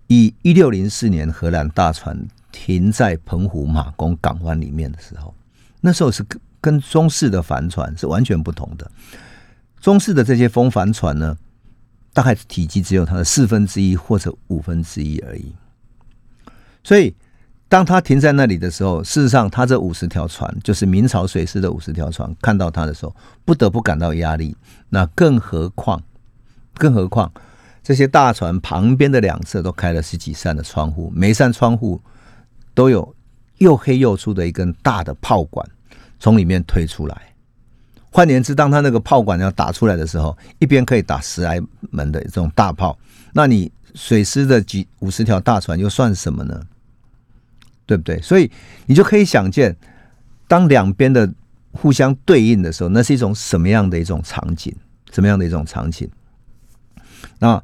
[0.08, 5.34] 以一六零四年荷兰大船停在澎湖马公港湾里面的时候，
[5.80, 8.92] 那时候是跟跟中式的帆船是完全不同的。
[9.80, 11.38] 中式的这些风帆船呢，
[12.12, 15.56] 大概体积只有它的四分之一或者五分之一而已，
[16.84, 17.16] 所以。
[17.74, 24.56] 当他停在那里的时候，事实上，他这五十条船就是明朝水师的五十条船，看到他的时候，不得不感到压力。
[24.90, 26.00] 那更何况，
[26.76, 27.34] 更何况
[27.82, 32.00] 这些大船旁边的两侧都开了十几扇的窗户，每扇窗户
[32.76, 33.16] 都有
[33.58, 35.68] 又黑又粗的一根大的炮管
[36.20, 37.34] 从里面推出来。
[38.12, 41.60] 换言之，当他那个炮管要打出来的时候，一边可以打十来
[41.90, 42.96] 门的这种大炮，
[43.34, 46.62] 那你水师的几五十条大船又算什么呢？
[47.86, 48.22] 对不对？
[48.22, 48.50] 所以
[48.86, 49.76] 你就可以想见，
[50.48, 51.32] 当两边的
[51.72, 54.74] 互相对应的时候，那是一种什么样的一种场景？
[55.12, 56.10] 什么样的一种场景？
[57.40, 57.62] 那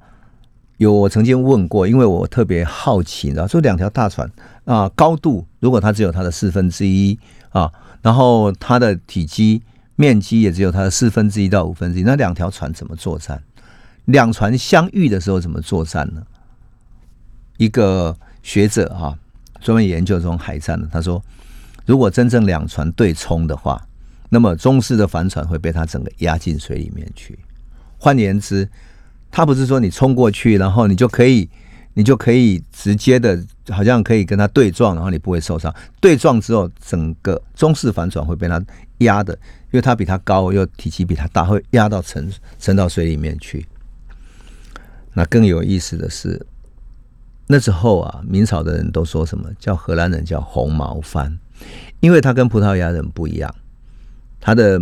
[0.78, 4.30] 有我曾经问过，因为我特别好奇，你知道，这两条大船
[4.66, 7.18] 啊，高度如果它只有它的四分之一
[7.50, 9.62] 啊，然后它的体积
[9.96, 13.42] 面积也只有它的四分之一到五分之一，那两条船怎么作战？
[14.06, 16.24] 两船相遇的时候怎么作战呢？
[17.58, 19.18] 一个学者哈。
[19.62, 21.24] 专门研究这种海战的，他说，
[21.86, 23.82] 如果真正两船对冲的话，
[24.30, 27.38] 那么中式的帆船会被它整个压进水里面去。
[27.98, 28.70] 换言之，
[29.30, 31.50] 他不是说你冲过去，然后你就可以，
[31.96, 35.74] 你就可以直接的，好像可以跟它对撞，然后你不会受伤。
[36.00, 38.64] 对撞之后，整个中式帆船会被它
[39.00, 39.34] 压的，
[39.72, 43.66] 因为它比它高，又体积比它大，会压到沉沉到水里面去。
[45.14, 46.46] 那更有意思的是。
[47.52, 51.36] 那时候啊，明朝的人都说什么叫荷兰人叫红毛帆，
[52.00, 53.54] 因为他跟葡萄牙人不一样，
[54.40, 54.80] 他的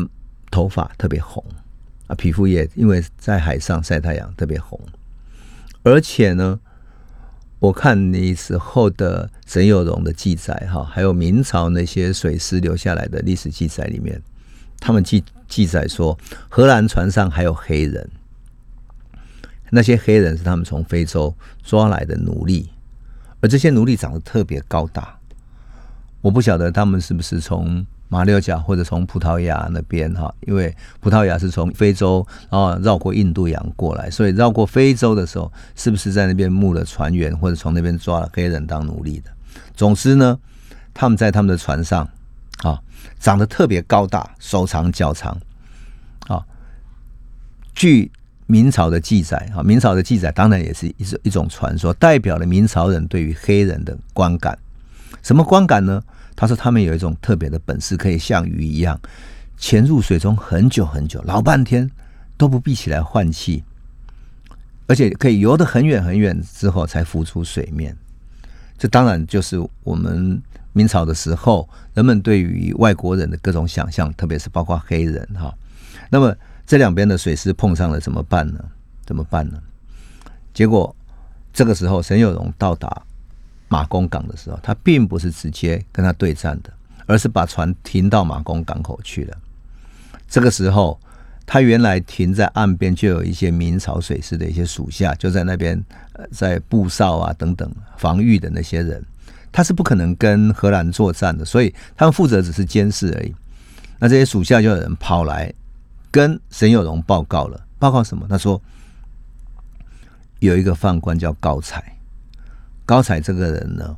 [0.51, 1.41] 头发特别红
[2.08, 4.77] 啊，皮肤也因为在海上晒太阳特别红，
[5.84, 6.60] 而且呢，
[7.60, 14.21] 我看那时候的沈有荣的记载哈，还有明朝那些水师留下来的历史记载里面，
[14.77, 18.10] 他们记记载说荷兰船上还有黑人。
[19.69, 22.69] 那些黑人是他们从非洲抓来的奴隶，
[23.41, 25.17] 而这些奴隶长得特别高大。
[26.21, 39.32] 我不晓得他们是不是从马六甲或者从葡萄牙那边哈，因为葡萄牙是从非洲然后绕过印度洋过来，所以绕过非洲的时候，是不是在那边募了船员或者从那边抓了黑人当奴隶的？
[39.75, 40.39] 总之呢，
[40.93, 42.10] 他们在他们的船上
[42.63, 42.82] 啊，
[43.19, 45.38] 长得特别高大，手长脚长
[46.27, 46.45] 啊，
[47.75, 48.12] 据。
[48.47, 54.57] 明朝的记载啊，明朝的记载当然也是一种一种传说，代表了明朝人对于黑人的观感。
[55.21, 56.01] 什么观感呢？
[56.33, 58.97] 他说他们有一种特别的本事，可以像鱼一样
[59.57, 61.91] 潜入水中很久很久，老半天
[62.38, 63.63] 都不闭起来换气，
[64.88, 67.95] 而且可以游得很远很远之后才浮出水面。
[68.77, 75.53] 这当然就是我们明朝的时候人们对于外国人的各种想象，特别是包括黑人哈。
[76.10, 76.33] 那么。
[76.67, 78.60] 这两边的水师碰上了怎么办呢？
[79.06, 79.58] 怎么办呢？
[80.53, 80.93] 结果
[81.53, 83.01] 这个时候，沈有荣到达
[83.69, 86.73] 马公港的时候，他并不是直接跟他对战的，
[87.06, 89.38] 而是把船停到马公港口去了。
[90.27, 90.99] 这个时候，
[91.45, 95.82] 他原来停在岸边就有一些明朝水师的一些属下，就在那边
[96.34, 99.01] 在布哨啊等等防御的那些人，
[99.53, 103.34] 他是不可能跟荷兰作战的，所以他们负责只是监视而已。
[103.99, 105.53] 那这些属下就有人跑来。
[106.17, 108.25] 跟沈有荣报告了，报告什么？
[108.27, 108.60] 他说
[110.39, 111.95] 有一个犯官叫高才，
[112.88, 113.95] 高才这个人呢，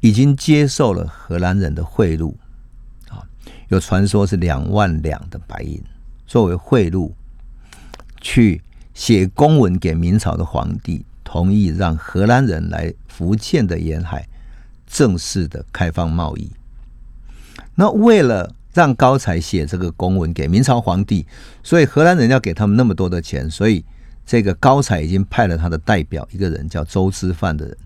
[0.00, 2.32] 已经接受了荷兰人的贿赂
[3.08, 3.26] 啊，
[3.70, 5.82] 有传说是两万两的白银
[6.28, 7.10] 作为贿赂，
[8.20, 8.62] 去
[8.94, 14.28] 写公文给明朝的皇帝，同意让荷兰人来福建的沿海
[14.86, 16.52] 正式的开放贸易。
[17.74, 21.26] 那为了让高才写这个公文给明朝皇帝，
[21.64, 23.84] 所以荷兰人要给他们那么多的钱，所以
[24.24, 27.76] 这个高才已经派了他的代表一个人叫周之范的人，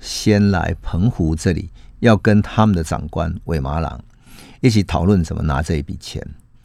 [0.00, 4.02] 先来澎湖这里，要跟他们的长官韦麻郎
[4.60, 6.20] 一起讨论怎么拿这一笔钱。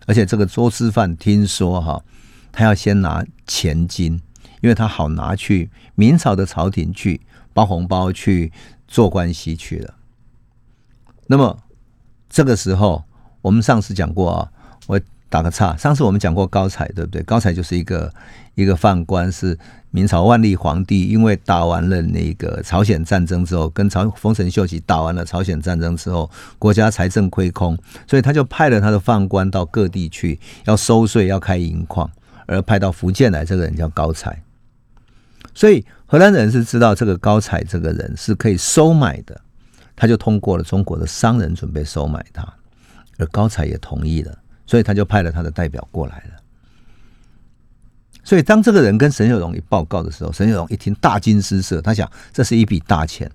[0.08, 2.04] 而且这个周之范听说哈，
[2.52, 4.14] 他要先拿钱金，
[4.62, 7.22] 因为他好拿去明朝的朝廷去
[7.54, 8.52] 包红包去
[8.88, 9.94] 做关系去了。
[11.28, 11.60] 那么
[12.28, 13.04] 这个时候，
[13.42, 14.52] 我们上次讲过啊，
[14.88, 15.00] 我。
[15.30, 17.22] 打个岔，上次我们讲过高才，对不对？
[17.24, 18.10] 高才就是一个
[18.56, 19.60] 一个宦官，是
[19.92, 32.10] 明朝万历皇帝，因为打完了那个朝鲜战争之后，跟朝丰臣秀吉打完了朝鲜战争之后，国家财政亏空，所以他就派了他的宦官到各地去，要收税，要开银矿，
[32.46, 34.42] 而派到福建来，这个人叫高才。
[35.54, 39.42] 所以荷兰人是知道这个高才这个人是可以收买的，
[39.94, 42.48] 他就通过了中国的商人准备收买他，
[43.18, 44.38] 而高才也同意了。
[44.66, 46.36] 所以他就派了他的代表过来了。
[48.24, 53.32] 所以当这个人跟沈有荣一报告的时候，沈有荣一听大惊失色，他想这是一笔大钱。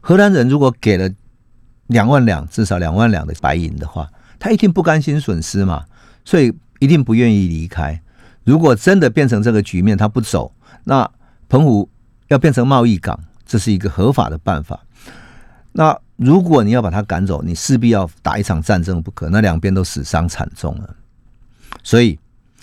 [0.00, 1.10] 荷兰人如果给了
[1.88, 5.84] 两万两，至少两万两的白银的话，他一定不甘心损失嘛，
[6.24, 8.00] 所以一定不愿意离开。
[8.44, 11.10] 如果真的变成这个局面，他不走，那
[11.48, 11.90] 澎湖
[12.28, 14.78] 要变成贸易港，这是一个合法的办法。
[15.72, 20.96] 那如果你要把他赶走，你势必要打一场战争不可，那两边都死伤惨重了。
[21.82, 22.18] 所以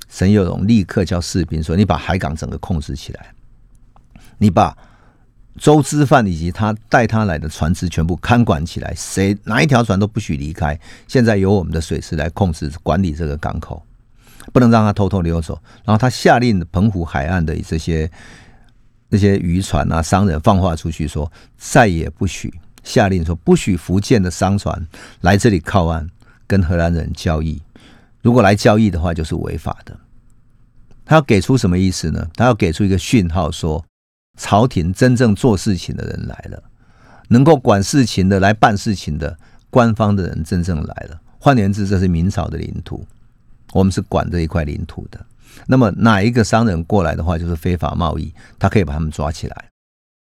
[0.09, 3.31] 沈有荣立刻叫士兵说：“你把海港整个控制起来，
[4.39, 4.75] 你把
[5.59, 10.79] 周之范以及他带他来的船只全部看管起来，谁哪一条船都不许离开。
[11.07, 13.85] 现在由我们的水师来控制管理这个港口，
[14.51, 15.61] 不能让他偷偷溜走。
[15.85, 18.09] 然后他下令澎湖海岸的这些
[19.09, 22.51] 那些渔船啊、商人放话出去说，再也不许。”
[22.83, 24.87] 下令说，不许福建的商船
[25.21, 26.07] 来这里靠岸，
[26.45, 27.61] 跟荷兰人交易。
[28.21, 29.97] 如果来交易的话，就是违法的。
[31.05, 32.27] 他要给出什么意思呢？
[32.35, 33.83] 他要给出一个讯号，说
[34.37, 36.63] 朝廷真正做事情的人来了，
[37.27, 39.37] 能够管事情的、来办事情的
[39.69, 41.19] 官方的人真正来了。
[41.39, 43.05] 换言之，这是明朝的领土，
[43.73, 45.19] 我们是管这一块领土的。
[45.67, 49.65] 那么哪一个商人过来的话，就是非法贸易，他可以把他们抓起来。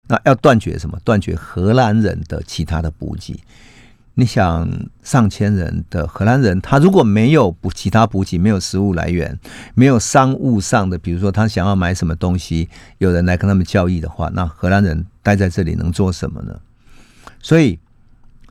[0.08, 0.98] 那要断绝什么？
[1.04, 3.38] 断绝荷兰人的其他的补给。
[4.14, 4.68] 你想，
[5.02, 9.38] 上千人的荷兰人，他如果没有补其他补给，没有食物来源，
[9.74, 16.60] 没有商务上的，比如说他想要买什么东西，有人来跟他们交易的话，那荷兰人待在这里能做什么呢？
[17.40, 17.78] 所以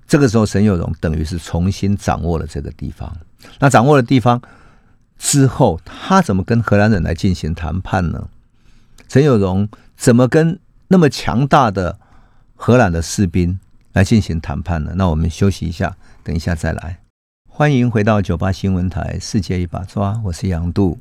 [0.08, 3.16] 这个时候，沈有荣等于是重新掌握了这个地方。
[3.60, 4.42] 那掌握了地方
[5.20, 8.30] 之后，他怎么跟荷兰人来进行谈判呢？
[9.08, 10.58] 沈有荣怎么跟？
[10.92, 11.98] 那么强大的
[12.54, 13.58] 荷兰的士兵
[13.94, 14.92] 来进行谈判呢？
[14.98, 17.00] 那我们休息一下，等一下再来。
[17.48, 21.00] 欢迎回到九八新闻台《世界一把抓》，我是杨度。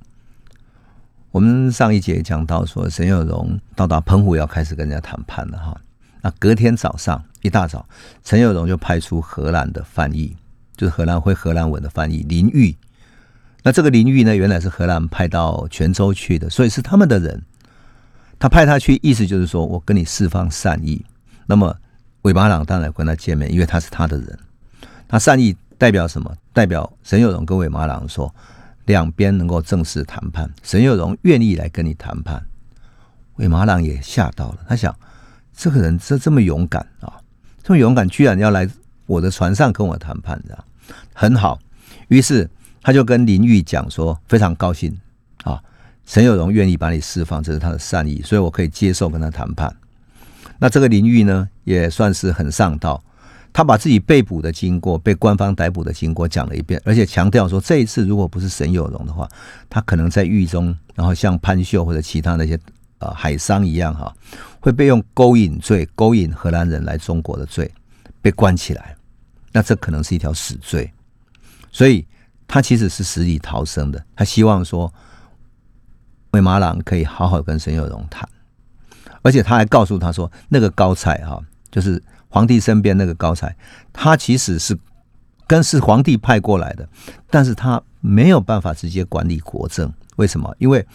[1.33, 5.81] 我们上一节讲到说，沈有荣到达澎湖要开始跟人家谈判了哈。
[6.21, 7.85] 那隔天早上一大早，
[8.23, 10.37] 陈有荣就派出荷兰的翻译，
[10.77, 12.77] 就是荷兰会荷兰文的翻译林玉。
[13.65, 17.43] 那这个林玉呢，原来是荷兰派到泉州去的，所以是他们的人。
[18.41, 21.05] 他派他去，意思就是说我跟你释放善意。
[21.47, 21.77] 那么
[22.23, 24.39] 韦巴朗当然跟他见面，因为他是他的人。
[25.07, 26.35] 他善意代表什么？
[26.55, 28.35] 代表沈有荣跟韦马朗说，
[28.87, 30.51] 两边能够正式谈判。
[30.63, 32.43] 沈有荣愿意来跟你谈判。
[33.37, 34.95] 韦马朗也吓到了，他想
[35.55, 37.21] 这个人这这么勇敢啊，
[37.63, 38.67] 这么勇敢，居然要来
[39.05, 40.65] 我的船上跟我谈判，的
[41.13, 41.59] 很好。
[42.09, 42.49] 于是
[42.81, 44.99] 他就跟林玉讲说，非常高兴
[45.45, 45.63] 啊。
[46.11, 49.73] 沈有荣愿意把你释放，这是他的善意，所以我可以接受跟他谈判。
[50.59, 53.01] 那这个林玉呢，也算是很上道，
[53.53, 59.29] 他把自己被捕的经过、被官方逮捕的经过讲了一遍，而且强调说，这一次如果不是沈有荣的话，
[59.69, 62.59] 他可能在狱中，然后像潘秀或者其他那些
[62.99, 64.13] 呃海商一样哈，
[64.59, 67.73] 会被用勾引罪、勾引荷兰人来中国的罪
[68.21, 68.97] 被关起来，
[69.53, 70.93] 那这可能是一条死罪，
[71.71, 72.05] 所以
[72.49, 74.93] 他其实是死里逃生的，他希望说。
[76.33, 78.29] 魏马朗可以好好跟沈有荣谈，
[79.23, 81.41] 而且他还告诉他说，那个高才哈，
[81.71, 83.57] 就是皇帝身边那个高才，
[83.93, 84.79] 他其实是
[85.47, 86.89] 跟是皇帝派过来的，
[87.29, 89.93] 但是他没有办法直接管理国政。
[90.17, 90.55] 为什么？
[90.59, 90.87] 因为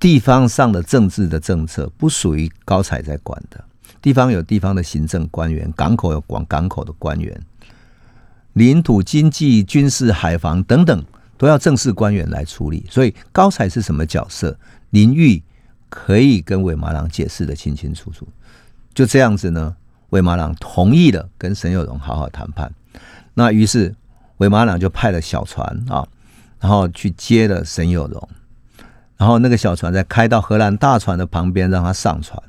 [0.00, 3.62] 地方上的政治的政策不属于高才在管的，
[4.00, 7.38] 地方有地方的行政官员，港口有管港口的官员，
[8.54, 11.04] 领土、经济、军事、海防等等。
[11.44, 14.56] 都要正式官员来处理，所以高才是什么角色？
[14.88, 15.42] 林玉
[15.90, 18.26] 可以跟韦马郎解释的清清楚楚。
[18.94, 19.76] 就这样子呢，
[20.08, 22.72] 韦马郎同意了跟沈有荣好好谈判。
[23.34, 23.94] 那于是
[24.38, 26.08] 韦马郎就派了小船啊，
[26.60, 28.26] 然后去接了沈有荣。
[29.18, 32.42] 然后那个小船再开到荷兰大船的旁边，让他上船。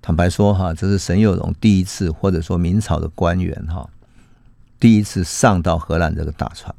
[0.00, 3.90] 坦白说，哈，这是沈有荣第一次，或者说明朝的官员哈，
[4.78, 6.72] 第一次上到荷兰这个大船。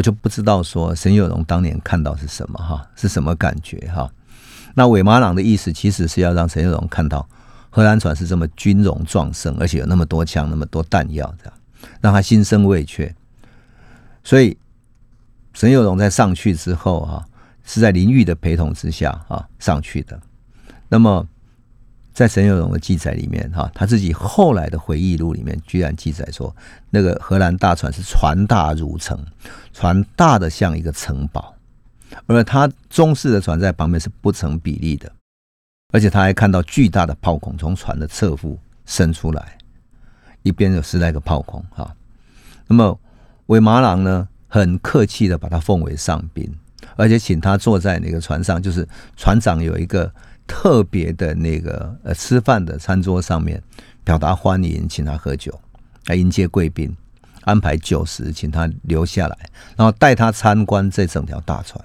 [0.00, 4.10] 我就不知道说沈有荣当年看到是什么哈，是什么感觉哈？
[4.72, 7.28] 那韦马朗的意思其实是要让沈有荣看到
[7.68, 11.52] 荷兰船是这么军容壮盛，而且有那么多枪、那么多弹药，这样
[12.00, 13.14] 让他心生畏怯。
[14.24, 14.56] 所以
[15.52, 17.22] 沈有荣在上去之后哈，
[17.62, 20.18] 是在林玉的陪同之下啊上去的。
[20.88, 21.28] 那么
[22.12, 26.54] 在沈有荣的记载里面哈，他自己后来的回忆录里面居然记载说，
[26.90, 29.18] 那个荷兰大船是船大如城，
[29.72, 31.54] 船大的像一个城堡。
[32.26, 35.10] 而他中式的船在旁边是不成比例的，
[35.92, 39.56] 而且他还看到巨大的炮孔从船的侧腹伸出来，
[40.42, 41.94] 一边有十来个炮孔哈。
[42.66, 42.98] 那么
[43.46, 46.52] 韦马郎呢，很客气的把他奉为上宾，
[46.96, 48.86] 而且请他坐在那个船上，就是
[49.16, 50.12] 船长有一个
[50.50, 53.62] 特别的那个呃吃饭的餐桌上面，
[54.02, 55.56] 表达欢迎，请他喝酒，
[56.06, 56.94] 来迎接贵宾，
[57.42, 59.38] 安排酒食，请他留下来，
[59.76, 61.82] 然后带他参观这整条大船。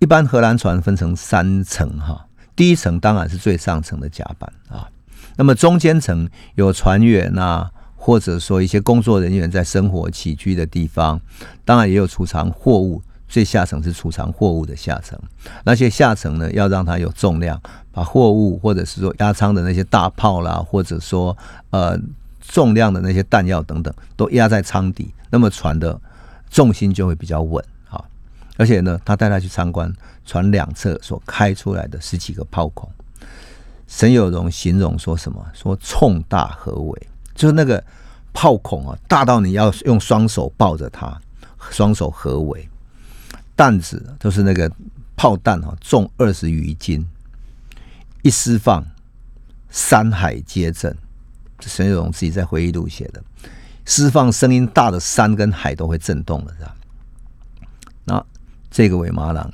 [0.00, 2.26] 一般荷兰船分成三层哈，
[2.56, 4.90] 第一层当然是最上层的甲板啊，
[5.36, 11.20] 那么中间层有船员啊，或者说一些工作人员在生活起居的地方，
[11.64, 15.18] 当然也有储藏货物，最下层是储藏货物的下层，
[15.64, 17.60] 那些下层呢要让它有重量，
[17.92, 21.36] 把货物或者是说压舱的那些大炮啦，或者说
[21.70, 21.98] 呃
[22.40, 26.00] 重量的那些弹药等等，都压在舱底，那么船的
[26.50, 28.02] 重心就会比较稳啊。
[28.56, 29.92] 而且呢，他带他去参观
[30.24, 32.90] 船两侧所开出来的十几个炮孔。
[33.86, 35.44] 沈有荣形容说什么？
[35.52, 37.82] 说冲大合围，就是那个
[38.32, 41.18] 炮孔啊，大到你要用双手抱着它，
[41.70, 42.68] 双手合围。
[43.58, 44.70] 弹子就是那个
[45.16, 47.04] 炮弹哈，重二十余斤，
[48.22, 48.86] 一释放，
[49.68, 50.96] 山海皆震。
[51.62, 53.20] 沈有荣自己在回忆录写的，
[53.84, 56.76] 释放声音大的山跟海都会震动了，是吧？
[58.04, 58.24] 那。
[58.70, 59.50] 这个尾马郎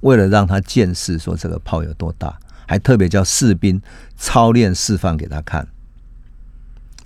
[0.00, 2.36] 为了让他见识，说这个炮有多大，
[2.66, 3.80] 还特别叫士兵
[4.16, 5.66] 操练示范给他看。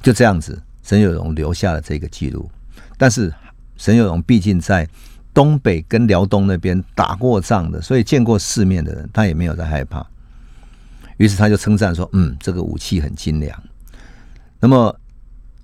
[0.03, 2.51] 就这样子，沈有荣留下了这个记录。
[2.97, 3.32] 但是
[3.76, 4.89] 沈有荣毕竟在
[5.35, 10.07] 东北跟辽东那边打过仗的，所以见过世面的人，他也没有在害怕。
[11.18, 13.62] 于是他就称赞说：“嗯，这个武器很精良。”
[14.61, 14.95] 那么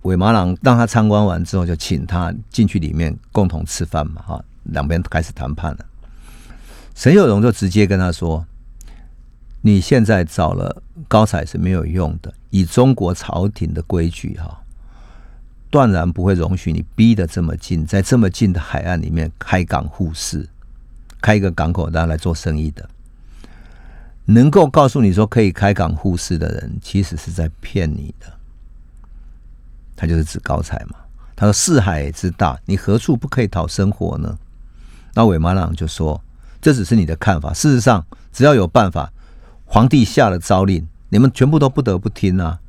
[0.02, 4.44] 韦马郎让他参观完之后，就请他进去里面共同吃饭嘛，哈。
[4.64, 5.86] 两边开始谈判了，
[6.94, 8.44] 沈有荣就直接跟他说
[9.62, 14.62] ：“你现在找了高彩是没有用的，以中国朝廷的规矩，哈，
[15.70, 20.48] 断然不会容许你逼得这么近，在这么近的海岸里面开港护市，
[21.20, 22.88] 开一个港口，大家来做生意的。
[24.26, 28.26] 能够告诉你说可以开港护市的人，其实是在骗你的。
[29.96, 30.96] 他就是指高才嘛。
[31.36, 34.38] 他说：‘四海之大，你何处不可以讨生活呢？’
[35.14, 36.22] 那韦马朗就说
[36.60, 37.52] ：“这只是你的看法。
[37.52, 39.12] 事实上，只要有办法，
[39.64, 42.60] 皇帝下了诏令，你们全部都不得不听啊！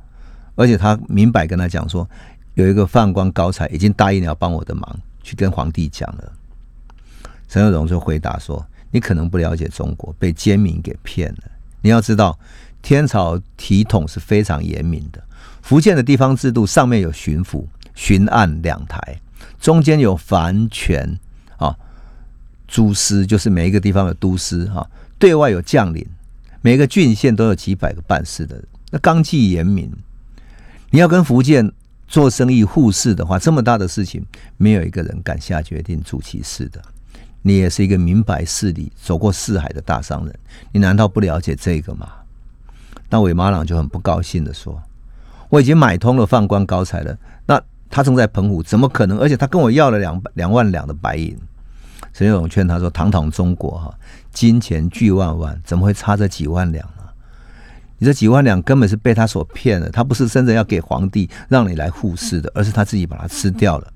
[0.54, 2.08] 而且他明白跟他讲说，
[2.54, 6.32] 有一个宦官高才已经答应要帮我的忙，去跟皇帝讲了。”
[7.48, 11.50] 陈有荣就回答说：“你可能不了解中国，被奸民给骗了。
[11.80, 12.38] 你要知道，
[12.80, 15.22] 天朝体统是非常严明的。
[15.60, 19.20] 福建的地方制度上面有巡抚、巡按两台，
[19.60, 21.18] 中间有藩权
[21.56, 21.76] 啊。”
[22.66, 24.88] 诸司就是每一个地方的都司哈，
[25.18, 26.06] 对外有将领，
[26.62, 29.92] 每个郡县都有几百个办事的人，那纲纪严明。
[30.88, 31.70] 你要跟福建
[32.12, 34.22] 做生意互市的话，这么大的事情，
[34.58, 36.78] 没有一个人敢下决定主其事的。
[37.40, 40.38] 你也是一个明白事理、走过四海的大商人，
[40.72, 42.06] 你难道不了解这个吗？
[43.08, 44.78] 那韦马朗就很不高兴的说
[45.48, 47.58] ：“我已经买通了放官高才了，那
[47.88, 49.18] 他正在澎湖，怎么可能？
[49.18, 51.34] 而且他跟我要了两两万两的白银。”
[52.12, 53.98] 沈有荣劝他说：“堂堂中国哈，
[54.30, 57.01] 金钱巨万万，怎么会差这几万两呢？
[58.02, 63.92] 你这几万两根本是被他所骗了，他不是真正要给皇帝让你来护市的，而是他自己把它吃掉了。”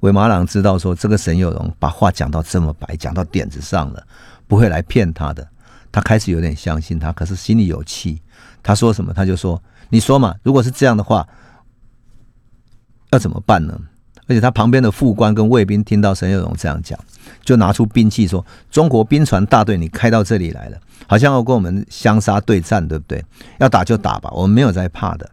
[0.00, 4.04] 韦马郎知道说这个沈有荣把话讲到这么白，讲到点子上了，
[4.48, 5.46] 不会来骗他的。
[5.92, 8.20] 他开始有点相信他，可是心里有气。
[8.64, 11.24] 他说什么，他就说：“你说嘛，如果是这样的话，
[13.12, 13.80] 要怎么办呢？”
[14.32, 16.98] 而且他旁边的副官跟卫兵听到沈有荣这样讲，
[17.44, 23.22] 就拿出兵器说：“中国兵船大队，你开到这里来了，好像要跟我们相杀对战，对不对？
[23.58, 25.30] 要打就打吧，我们没有在怕的。”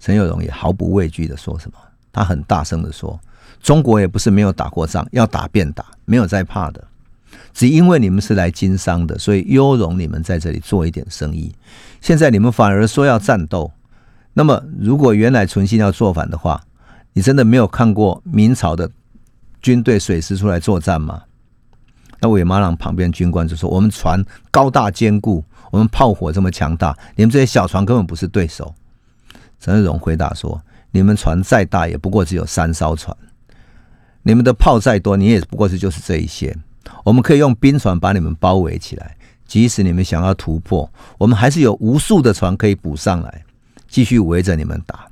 [0.00, 1.76] 陈有荣也毫不畏惧的说什么，
[2.10, 3.20] 他很大声的说
[3.62, 6.82] ：“中国也不是没有打过仗，要打便打，没有在怕的。
[7.52, 11.54] 只因为你们是来经商的，所以优容你们在这里做一点生意。
[12.00, 13.70] 现在你们反而说要战斗，
[14.32, 16.62] 那么如果原来存心要做反的话，
[17.12, 18.90] 你真的没有看过明朝的
[19.60, 21.22] 军队水师出来作战吗？
[22.20, 28.72] 那伪马朗旁边军官就说：“我们船高大坚固，我们炮火这么强大，你们这些小船根本不是对手。”
[29.58, 30.60] 陈日荣回答说
[30.90, 33.12] ：“你们船再大，也不过只有三艘船；
[34.22, 36.56] 你们的炮再多，你也不过是就是这一些。
[37.04, 40.88] 我们可以用兵船把你们包围起来，即使你们想要突破，
[41.18, 43.44] 我们还是有无数的船可以补上来，
[43.88, 45.08] 继续围着你们打。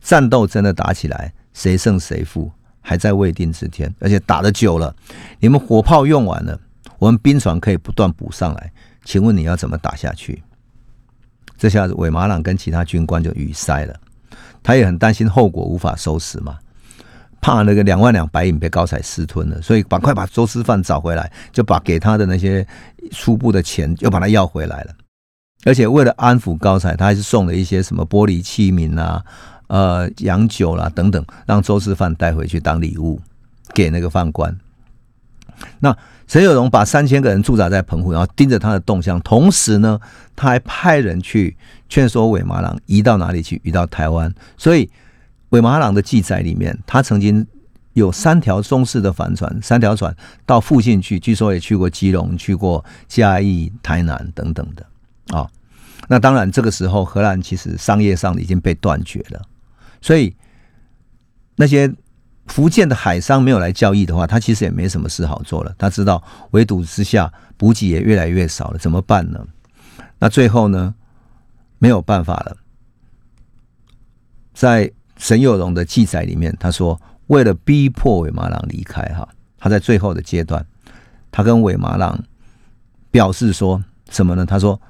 [0.00, 2.50] 战斗真的打起来，谁胜谁负？”
[2.82, 4.92] 还在未定之天，而且打的久了，
[5.38, 6.58] 你们火炮用完了，
[6.98, 8.72] 我们兵船可以不断补上来。
[9.04, 10.42] 请问你要怎么打下去？
[11.58, 13.94] 这下子韦马朗跟其他军官就语塞了，
[14.62, 16.56] 他也很担心后果无法收拾嘛，
[17.42, 22.66] 怕那个两万两白银被高彩私吞了，所以赶快把周师范找回来，就把给他的那些
[23.10, 24.94] 初步的钱又把他要回来了。
[25.66, 29.22] 而且为了安抚高彩，他还是送了一些什么玻璃器皿啊。
[29.70, 33.20] 呃，洋酒啦等等，让周师范带回去当礼物
[33.72, 34.58] 给那个犯官。
[35.78, 35.96] 那
[36.26, 40.00] 陈有荣把三千个人驻扎在澎湖，然后盯着他的动向，同时呢，
[40.34, 41.56] 他还派人去
[41.88, 44.34] 劝说韦马朗移到哪里去，移到台湾。
[44.56, 44.90] 所以
[45.50, 47.46] 韦马朗的记载里面，他曾经
[47.92, 50.12] 有三条中式的帆船，三条船
[50.44, 54.84] 到附近去，据说也去过基隆、去过嘉义、台南等等的
[55.38, 55.48] 啊。
[56.08, 59.40] 那当然，这个时候荷兰其实商业上已经被断绝了。
[60.00, 60.34] 所以
[61.56, 61.92] 那些
[62.46, 65.74] 福建的海商没有来交易的话，他其实也没什么事好做了。
[65.78, 69.46] 他知道围堵之下补给也越来越少了，怎么办呢？
[70.18, 70.94] 那最后呢，
[71.78, 72.56] 没有办法了。
[74.52, 79.28] 在沈有荣的记载里面，他说为了逼迫韦马朗离开，哈，
[79.58, 80.66] 他在最后的阶段，
[81.30, 82.18] 他跟韦马朗
[83.10, 84.44] 表示说什么呢？
[84.44, 84.80] 他说：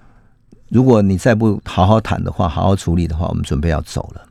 [0.68, 4.26] 如果你再不好好谈的话，好好处理的话，我们准备要走了。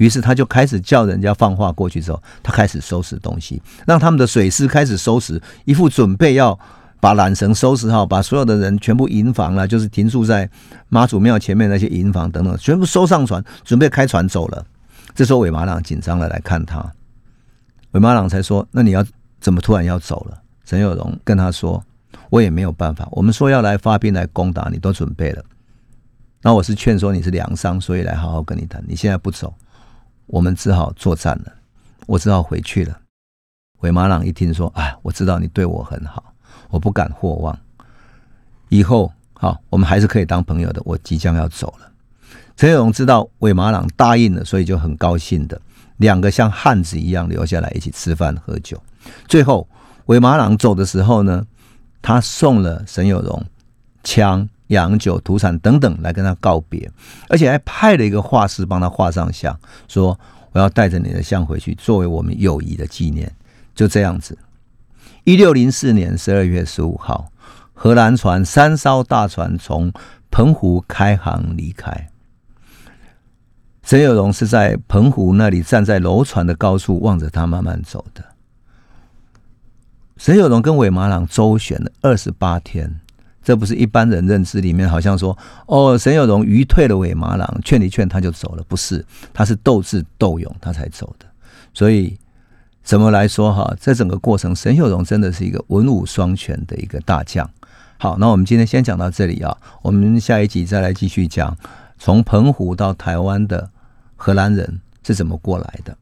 [0.00, 6.58] 于是他就开始叫人家放话过去之后，他开始收拾东西，让他们的水师开始收拾，一副准备要
[7.00, 10.48] 把缆绳收拾好，把所有的人全部营房了，就是停驻在
[10.88, 14.64] 妈祖庙前面那些营房等等，全部收上船，准备开船走了。
[15.14, 16.82] 这时候韦马朗紧张的来看他，
[17.90, 19.04] 韦马朗才说：“那你要
[19.38, 21.84] 怎么突然要走了？”陈有荣跟他说
[22.30, 25.44] ：“我也没有办法，我们说要来发兵来攻打，你都准备了。
[26.40, 28.82] 那我是劝说你是良商，所以来好好跟你谈。
[28.88, 29.52] 你现在不走。”
[30.30, 31.52] 我们只好作战了，
[32.06, 32.96] 我只好回去了。
[33.80, 36.32] 韦马朗一听说，哎，我知道你对我很好，
[36.68, 37.58] 我不敢霍望。
[38.68, 40.80] 以后好，我们还是可以当朋友的。
[40.84, 41.90] 我即将要走了。
[42.56, 45.60] 陈永知道韦马朗答应了，所以就很高兴的，
[45.96, 48.80] 两个像汉子一样留下来一起吃饭喝酒。
[49.26, 49.68] 最后
[50.06, 51.44] 韦马朗走的时候呢，
[52.00, 53.44] 他送了沈有荣
[54.04, 54.48] 枪。
[54.70, 56.90] 洋酒、土产等等来跟他告别，
[57.28, 60.18] 而且还派了一个画师帮他画上像，说
[60.52, 63.30] 我要带着你的像回去，作为我们友谊的纪念。
[63.74, 64.36] 就这样子，
[65.24, 67.30] 一六零四年十二月十五号，
[67.72, 69.92] 荷兰船三艘大船从
[70.30, 72.08] 澎湖开航离开。
[73.82, 78.24] 沈有荣是在澎湖那里站在楼船的高处望着他慢慢走的。
[80.16, 83.00] 沈有荣跟韦马朗周旋了二十八天。
[83.42, 85.36] 这不是一般人认知里面好像说
[85.66, 91.26] 哦，沈有荣鱼退了尾马郎，劝一劝他就走了，不是，他是斗智斗勇他才走的。
[91.72, 92.18] 所以
[92.82, 97.48] 怎么来说哈，在整个过程，沈有荣真的是一个文武双全的一个大将。
[97.98, 101.56] 好，那我们今天先讲到这里啊，我们下一集再来继续讲
[101.98, 103.70] 从澎湖到台湾的
[104.16, 105.96] 荷兰人是怎么过来的。